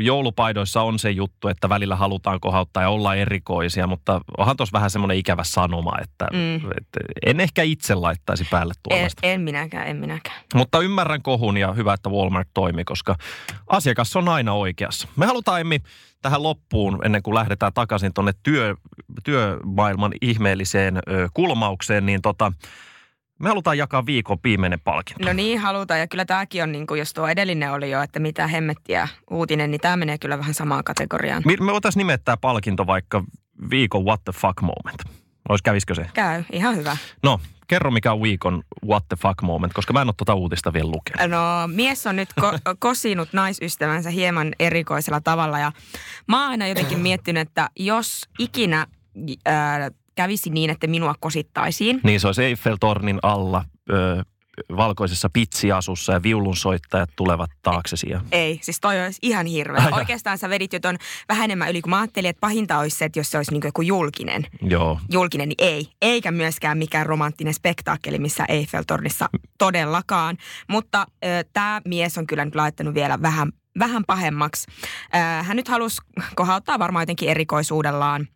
joulupaidoissa 0.00 0.82
on 0.82 0.98
se 0.98 1.10
juttu, 1.10 1.48
että 1.48 1.68
välillä 1.68 1.96
halutaan 1.96 2.40
kohauttaa 2.40 2.82
ja 2.82 2.88
olla 2.88 3.14
erikoisia, 3.14 3.86
mutta 3.86 4.20
onhan 4.38 4.56
tuossa 4.56 4.72
vähän 4.72 4.90
semmoinen 4.90 5.16
ikävä 5.16 5.44
sanoma, 5.44 5.92
että, 6.02 6.26
Mm. 6.32 6.56
että 6.56 7.00
en 7.26 7.40
ehkä 7.40 7.62
itse 7.62 7.94
laittaisi 7.94 8.46
päälle 8.50 8.74
En, 8.76 8.80
tuollaista. 8.88 9.26
en 9.26 9.40
minäkään, 9.40 9.86
en 9.88 9.96
minäkään. 9.96 10.36
Mutta 10.54 10.80
ymmärrän 10.80 11.22
kohun 11.22 11.56
ja 11.56 11.72
hyvä, 11.72 11.94
että 11.94 12.10
Walmart 12.10 12.48
toimi, 12.54 12.84
koska 12.84 13.16
asiakas 13.66 14.16
on 14.16 14.28
aina 14.28 14.52
oikeassa. 14.52 15.08
Me 15.16 15.26
halutaan 15.26 15.60
Emmi 15.60 15.78
tähän 16.22 16.42
loppuun, 16.42 16.98
ennen 17.04 17.22
kuin 17.22 17.34
lähdetään 17.34 17.72
takaisin 17.72 18.14
tuonne 18.14 18.32
työ, 18.42 18.74
työmaailman 19.24 20.12
ihmeelliseen 20.20 20.96
ö, 20.96 21.28
kulmaukseen, 21.34 22.06
niin 22.06 22.22
tota, 22.22 22.52
me 23.38 23.48
halutaan 23.48 23.78
jakaa 23.78 24.06
viikon 24.06 24.38
viimeinen 24.44 24.80
palkinto. 24.80 25.26
No 25.26 25.32
niin, 25.32 25.58
halutaan. 25.58 26.00
Ja 26.00 26.06
kyllä 26.06 26.24
tämäkin 26.24 26.62
on, 26.62 26.72
niin 26.72 26.86
kuin, 26.86 26.98
jos 26.98 27.14
tuo 27.14 27.28
edellinen 27.28 27.72
oli 27.72 27.90
jo, 27.90 28.02
että 28.02 28.18
mitä 28.18 28.46
hemmettiä 28.46 29.08
uutinen, 29.30 29.70
niin 29.70 29.80
tämä 29.80 29.96
menee 29.96 30.18
kyllä 30.18 30.38
vähän 30.38 30.54
samaan 30.54 30.84
kategoriaan. 30.84 31.42
Me, 31.46 31.56
me 31.60 31.72
voitaisiin 31.72 32.00
nimettää 32.00 32.36
palkinto 32.36 32.86
vaikka 32.86 33.24
viikon 33.70 34.04
what 34.04 34.24
the 34.24 34.32
fuck 34.32 34.62
moment. 34.62 35.02
Ois 35.48 35.62
kävisikö 35.62 35.94
se? 35.94 36.06
Käy, 36.14 36.44
ihan 36.52 36.76
hyvä. 36.76 36.96
No, 37.22 37.40
kerro 37.68 37.90
mikä 37.90 38.12
on 38.12 38.22
viikon 38.22 38.62
what 38.88 39.04
the 39.08 39.16
fuck 39.16 39.42
moment, 39.42 39.72
koska 39.72 39.92
mä 39.92 40.02
en 40.02 40.08
ole 40.08 40.14
tuota 40.16 40.34
uutista 40.34 40.72
vielä 40.72 40.90
lukenut. 40.90 41.30
No 41.30 41.68
mies 41.74 42.06
on 42.06 42.16
nyt 42.16 42.28
ko- 42.40 42.74
kosinut 42.78 43.28
naisystävänsä 43.32 44.10
hieman 44.10 44.52
erikoisella 44.60 45.20
tavalla 45.20 45.58
ja 45.58 45.72
mä 46.28 46.42
oon 46.42 46.50
aina 46.50 46.66
jotenkin 46.66 46.98
miettinyt, 46.98 47.48
että 47.48 47.70
jos 47.76 48.28
ikinä 48.38 48.86
ää, 49.44 49.90
kävisi 50.18 50.50
niin, 50.50 50.70
että 50.70 50.86
minua 50.86 51.14
kosittaisiin, 51.20 52.00
Niin 52.02 52.20
se 52.20 52.26
olisi 52.26 52.44
Eiffeltornin 52.44 53.18
alla 53.22 53.64
ö, 53.90 54.22
valkoisessa 54.76 55.30
pitsiasussa 55.32 56.12
ja 56.12 56.22
viulunsoittajat 56.22 57.10
tulevat 57.16 57.50
taaksesi. 57.62 58.10
Ja... 58.10 58.20
ei, 58.32 58.58
siis 58.62 58.80
toi 58.80 59.04
olisi 59.04 59.18
ihan 59.22 59.46
hirveä. 59.46 59.82
Ai 59.82 59.88
jaa. 59.90 59.98
Oikeastaan 59.98 60.38
sä 60.38 60.48
vedit 60.48 60.72
jo 60.72 60.80
ton 60.80 60.96
vähän 61.28 61.44
enemmän 61.44 61.70
yli, 61.70 61.82
kun 61.82 61.90
mä 61.90 62.00
ajattelin, 62.00 62.30
että 62.30 62.40
pahinta 62.40 62.78
olisi 62.78 62.96
se, 62.96 63.04
että 63.04 63.18
jos 63.18 63.30
se 63.30 63.36
olisi 63.36 63.52
niin 63.52 63.62
joku 63.64 63.82
julkinen. 63.82 64.46
Joo. 64.62 65.00
julkinen, 65.12 65.48
niin 65.48 65.74
ei. 65.74 65.88
Eikä 66.02 66.30
myöskään 66.30 66.78
mikään 66.78 67.06
romanttinen 67.06 67.54
spektaakkeli, 67.54 68.18
missä 68.18 68.44
Eiffeltornissa 68.48 69.28
todellakaan. 69.58 70.36
Mutta 70.68 71.06
tämä 71.52 71.80
mies 71.84 72.18
on 72.18 72.26
kyllä 72.26 72.44
nyt 72.44 72.54
laittanut 72.54 72.94
vielä 72.94 73.22
vähän, 73.22 73.52
vähän 73.78 74.04
pahemmaksi. 74.06 74.66
Hän 75.42 75.56
nyt 75.56 75.68
halusi 75.68 76.00
kohauttaa 76.34 76.78
varmaan 76.78 77.02
jotenkin 77.02 77.28
erikoisuudellaan. 77.28 78.28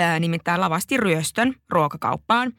Ö, 0.00 0.20
nimittäin 0.20 0.60
lavasti 0.60 0.96
ryöstön 0.96 1.54
ruokakauppaan. 1.70 2.52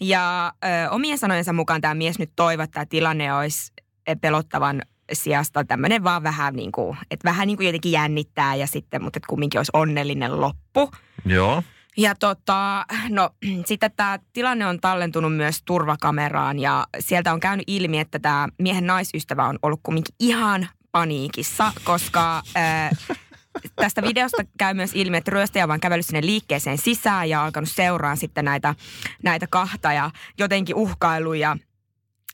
Ja 0.00 0.52
ö, 0.64 0.90
omien 0.90 1.18
sanojensa 1.18 1.52
mukaan 1.52 1.80
tämä 1.80 1.94
mies 1.94 2.18
nyt 2.18 2.30
toivoo, 2.36 2.64
että 2.64 2.74
tämä 2.74 2.86
tilanne 2.86 3.34
olisi 3.34 3.72
pelottavan 4.20 4.82
sijasta 5.12 5.64
tämmöinen 5.64 6.04
vaan 6.04 6.22
vähän 6.22 6.54
niin 6.54 6.72
kuin, 6.72 6.98
että 7.10 7.28
vähän 7.28 7.46
niin 7.46 7.56
kuin 7.56 7.66
jotenkin 7.66 7.92
jännittää 7.92 8.54
ja 8.54 8.66
sitten, 8.66 9.02
mutta 9.02 9.18
että 9.18 9.26
kumminkin 9.28 9.58
olisi 9.58 9.70
onnellinen 9.72 10.40
loppu. 10.40 10.90
Joo. 11.24 11.62
Ja 11.96 12.14
tota, 12.14 12.86
no 13.08 13.30
sitten 13.66 13.92
tämä 13.96 14.18
tilanne 14.32 14.66
on 14.66 14.80
tallentunut 14.80 15.36
myös 15.36 15.62
turvakameraan 15.64 16.58
ja 16.58 16.86
sieltä 16.98 17.32
on 17.32 17.40
käynyt 17.40 17.64
ilmi, 17.66 17.98
että 17.98 18.18
tämä 18.18 18.48
miehen 18.58 18.86
naisystävä 18.86 19.44
on 19.44 19.58
ollut 19.62 19.80
kumminkin 19.82 20.14
ihan 20.20 20.68
paniikissa, 20.92 21.72
koska 21.84 22.42
ää, 22.54 22.90
tästä 23.76 24.02
videosta 24.02 24.44
käy 24.58 24.74
myös 24.74 24.90
ilmi, 24.94 25.16
että 25.16 25.30
ryöstäjä 25.30 25.64
on 25.64 25.68
vaan 25.68 25.80
kävellyt 25.80 26.06
sinne 26.06 26.26
liikkeeseen 26.26 26.78
sisään 26.78 27.28
ja 27.28 27.44
alkanut 27.44 27.70
seuraa 27.70 28.16
sitten 28.16 28.44
näitä, 28.44 28.74
näitä 29.22 29.46
kahta 29.50 29.92
ja 29.92 30.10
jotenkin 30.38 30.76
uhkailu 30.76 31.34
ja 31.34 31.56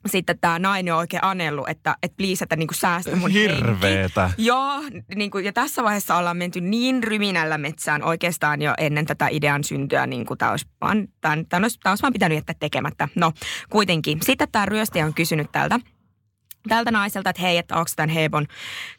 sitten 0.06 0.38
tämä 0.38 0.58
nainen 0.58 0.94
on 0.94 0.98
oikein 0.98 1.24
anellut, 1.24 1.68
että, 1.68 1.96
että 2.02 2.16
please, 2.16 2.44
että 2.44 2.56
niinku 2.56 2.74
säästä 2.74 3.16
mun 3.16 3.30
henki. 3.30 3.56
Hirveetä. 3.56 4.30
Joo, 4.38 4.82
niin 5.14 5.30
kuin, 5.30 5.44
ja 5.44 5.52
tässä 5.52 5.82
vaiheessa 5.82 6.16
ollaan 6.16 6.36
menty 6.36 6.60
niin 6.60 7.02
ryminällä 7.02 7.58
metsään 7.58 8.02
oikeastaan 8.02 8.62
jo 8.62 8.74
ennen 8.78 9.06
tätä 9.06 9.28
idean 9.30 9.64
syntyä, 9.64 10.06
niin 10.06 10.26
kuin 10.26 10.38
tämä 10.38 10.50
olisi, 10.50 10.66
vaan, 10.80 11.08
tämän, 11.20 11.46
tämän 11.46 11.64
olisi, 11.64 11.78
tämä 11.82 11.90
olisi 11.90 12.02
vaan 12.02 12.12
pitänyt 12.12 12.36
jättää 12.36 12.54
tekemättä. 12.60 13.08
No, 13.14 13.32
kuitenkin. 13.70 14.18
Sitten 14.22 14.48
tämä 14.52 14.66
ryöstäjä 14.66 15.06
on 15.06 15.14
kysynyt 15.14 15.52
tältä, 15.52 15.80
tältä 16.68 16.90
naiselta, 16.90 17.30
että 17.30 17.42
hei, 17.42 17.58
että 17.58 17.76
onko 17.76 17.90
tämän 17.96 18.08
Hebon 18.08 18.46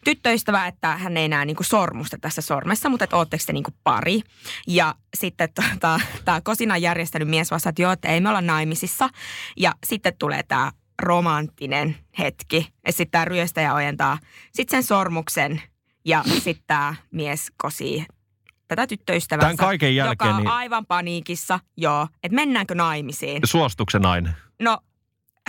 tyttöystävä, 0.04 0.66
että 0.66 0.96
hän 0.96 1.16
ei 1.16 1.28
näe 1.28 1.44
niinku 1.44 1.62
sormusta 1.62 2.18
tässä 2.20 2.42
sormessa, 2.42 2.88
mutta 2.88 3.04
että 3.04 3.16
ootteko 3.16 3.42
te 3.46 3.52
niinku 3.52 3.70
pari. 3.84 4.20
Ja 4.66 4.94
sitten 5.16 5.48
tota, 5.54 6.00
tämä 6.24 6.40
Kosinan 6.40 6.82
järjestänyt 6.82 7.28
mies 7.28 7.50
vastasi, 7.50 7.68
että 7.68 7.82
joo, 7.82 7.92
että 7.92 8.08
ei 8.08 8.20
me 8.20 8.28
olla 8.28 8.40
naimisissa. 8.40 9.08
Ja 9.56 9.74
sitten 9.86 10.12
tulee 10.18 10.42
tämä 10.42 10.72
romanttinen 11.02 11.96
hetki. 12.18 12.72
Ja 12.86 12.92
sitten 12.92 13.10
tämä 13.10 13.24
ryöstäjä 13.24 13.74
ojentaa 13.74 14.18
sitten 14.52 14.82
sen 14.82 14.88
sormuksen 14.88 15.62
ja 16.04 16.24
sitten 16.38 16.64
tämä 16.66 16.94
mies 17.10 17.52
kosii 17.56 18.06
tätä 18.68 18.86
tyttöystävänsä, 18.86 19.46
Tämän 19.46 19.56
kaiken 19.56 19.96
jälkeen 19.96 20.28
joka 20.28 20.36
on 20.36 20.42
niin- 20.42 20.52
aivan 20.52 20.86
paniikissa, 20.86 21.60
joo, 21.76 22.08
että 22.22 22.34
mennäänkö 22.34 22.74
naimisiin. 22.74 23.40
Suostuksen 23.44 24.02
nainen. 24.02 24.32
No, 24.60 24.78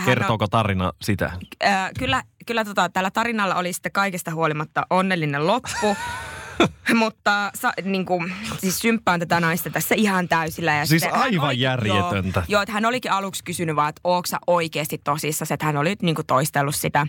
Kertooko 0.06 0.48
tarina 0.48 0.92
sitä? 1.02 1.32
Äh, 1.66 1.90
kyllä, 2.00 2.24
kyllä 2.46 2.66
tota, 2.66 2.90
tällä 2.90 3.12
tarinalla 3.12 3.56
oli 3.56 3.74
sitten 3.74 3.92
kaikesta 3.92 4.32
huolimatta 4.34 4.86
onnellinen 4.90 5.48
loppu. 5.48 5.98
Mutta 6.94 7.52
sa, 7.56 7.74
niin 7.84 8.06
kuin, 8.06 8.34
siis 8.60 8.80
symppaan 8.80 9.20
tätä 9.20 9.40
naista 9.40 9.70
tässä 9.70 9.96
ihan 9.96 10.28
täysillä. 10.28 10.76
Ja 10.76 10.86
Siis 10.86 11.02
sitten 11.02 11.22
aivan 11.22 11.48
oli- 11.50 11.60
järjetöntä. 11.60 12.40
Joo, 12.40 12.46
joo, 12.48 12.62
että 12.62 12.72
hän 12.74 12.86
olikin 12.86 13.12
aluksi 13.12 13.44
kysynyt 13.44 13.76
vaan, 13.76 13.90
että 13.90 14.02
ootko 14.04 14.38
oikeasti 14.48 14.98
tosissaan, 15.04 15.54
että 15.54 15.66
hän 15.66 15.78
oli 15.78 15.96
niin 16.02 16.16
kuin 16.16 16.26
toistellut 16.28 16.76
sitä. 16.76 17.08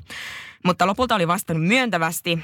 Mutta 0.64 0.87
lopulta 0.87 1.14
oli 1.14 1.29
vastannut 1.29 1.68
myöntävästi. 1.68 2.38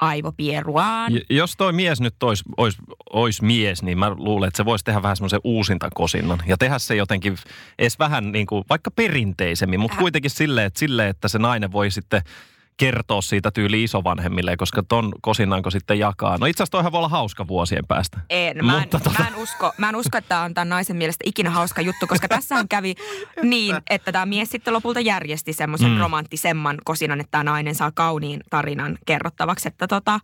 aivopieruaan. 0.00 1.12
J- 1.14 1.18
Jos 1.30 1.56
toi 1.56 1.72
mies 1.72 2.00
nyt 2.00 2.22
olisi 2.22 2.44
ois, 2.56 2.76
ois 3.12 3.42
mies, 3.42 3.82
niin 3.82 3.98
mä 3.98 4.10
luulen, 4.10 4.48
että 4.48 4.56
se 4.56 4.64
voisi 4.64 4.84
tehdä 4.84 5.02
vähän 5.02 5.16
semmoisen 5.16 5.40
uusintakosinnan. 5.44 6.38
Ja 6.46 6.56
tehdä 6.56 6.78
se 6.78 6.94
jotenkin 6.96 7.36
edes 7.78 7.98
vähän 7.98 8.32
niin 8.32 8.46
kuin, 8.46 8.64
vaikka 8.68 8.90
perinteisemmin, 8.90 9.80
mutta 9.80 9.94
Äh. 9.94 10.00
kuitenkin 10.00 10.30
silleen, 10.30 10.66
että, 10.66 10.78
silleen, 10.78 11.08
että 11.08 11.28
se 11.28 11.38
nainen 11.38 11.72
voi 11.72 11.90
sitten 11.90 12.22
kertoa 12.80 13.22
siitä 13.22 13.50
tyyli 13.50 13.82
isovanhemmille, 13.82 14.56
koska 14.56 14.82
ton 14.82 15.12
kosinanko 15.20 15.70
sitten 15.70 15.98
jakaa. 15.98 16.38
No 16.38 16.46
itse 16.46 16.62
asiassa 16.62 16.70
toihan 16.72 16.92
voi 16.92 16.98
olla 16.98 17.08
hauska 17.08 17.48
vuosien 17.48 17.86
päästä. 17.86 18.20
En, 18.30 18.66
mä, 18.66 18.72
en, 18.74 18.80
Mutta 18.80 18.98
tota- 18.98 19.18
mä, 19.18 19.28
en 19.28 19.34
usko, 19.36 19.72
mä 19.78 19.88
en 19.88 19.96
usko, 19.96 20.18
että 20.18 20.28
tämä 20.28 20.42
on 20.42 20.54
tämän 20.54 20.68
naisen 20.68 20.96
mielestä 20.96 21.24
ikinä 21.26 21.50
hauska 21.50 21.82
juttu, 21.82 22.06
koska 22.06 22.28
tässähän 22.28 22.68
kävi 22.68 22.94
niin, 23.42 23.76
että 23.90 24.12
tämä 24.12 24.26
mies 24.26 24.50
sitten 24.50 24.74
lopulta 24.74 25.00
järjesti 25.00 25.52
semmoisen 25.52 25.88
Mm. 25.90 25.94
mm. 25.94 26.00
romanttisemman 26.00 26.78
kosinan, 26.84 27.20
että 27.20 27.30
tämä 27.30 27.44
nainen 27.44 27.74
saa 27.74 27.90
kauniin 27.94 28.40
tarinan 28.50 28.98
kerrottavaksi. 29.06 29.68
Että 29.68 29.86
tota, 29.88 30.20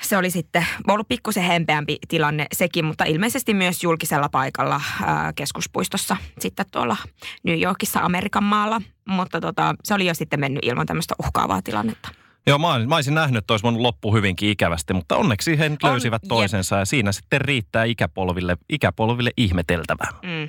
se 0.00 0.16
oli 0.16 0.30
sitten 0.30 0.66
ollut 0.88 1.08
pikkusen 1.08 1.42
hempeämpi 1.42 1.96
tilanne 2.08 2.46
sekin, 2.52 2.84
mutta 2.84 3.04
ilmeisesti 3.04 3.54
myös 3.54 3.82
julkisella 3.82 4.28
paikalla 4.28 4.80
ää, 5.04 5.32
keskuspuistossa 5.32 6.16
sitten 6.38 6.66
tuolla 6.72 6.96
New 7.42 7.60
Yorkissa 7.60 8.00
Amerikan 8.00 8.44
maalla. 8.44 8.82
Mutta 9.08 9.40
tota, 9.40 9.74
se 9.84 9.94
oli 9.94 10.06
jo 10.06 10.14
sitten 10.14 10.40
mennyt 10.40 10.64
ilman 10.64 10.86
tämmöistä 10.86 11.14
uhkaavaa 11.18 11.62
tilannetta. 11.62 12.08
Joo, 12.46 12.58
mä, 12.58 12.78
mä 12.86 12.94
olisin 12.94 13.14
nähnyt, 13.14 13.38
että 13.38 13.52
olisi 13.52 13.62
voinut 13.62 13.82
loppu 13.82 14.14
hyvinkin 14.14 14.48
ikävästi, 14.48 14.94
mutta 14.94 15.16
onneksi 15.16 15.58
he 15.58 15.68
nyt 15.68 15.82
On, 15.82 15.90
löysivät 15.90 16.22
jep. 16.22 16.28
toisensa 16.28 16.76
ja 16.76 16.84
siinä 16.84 17.12
sitten 17.12 17.40
riittää 17.40 17.84
ikäpolville, 17.84 18.56
ikäpolville 18.68 19.30
ihmeteltävää. 19.36 20.10
Mm. 20.22 20.48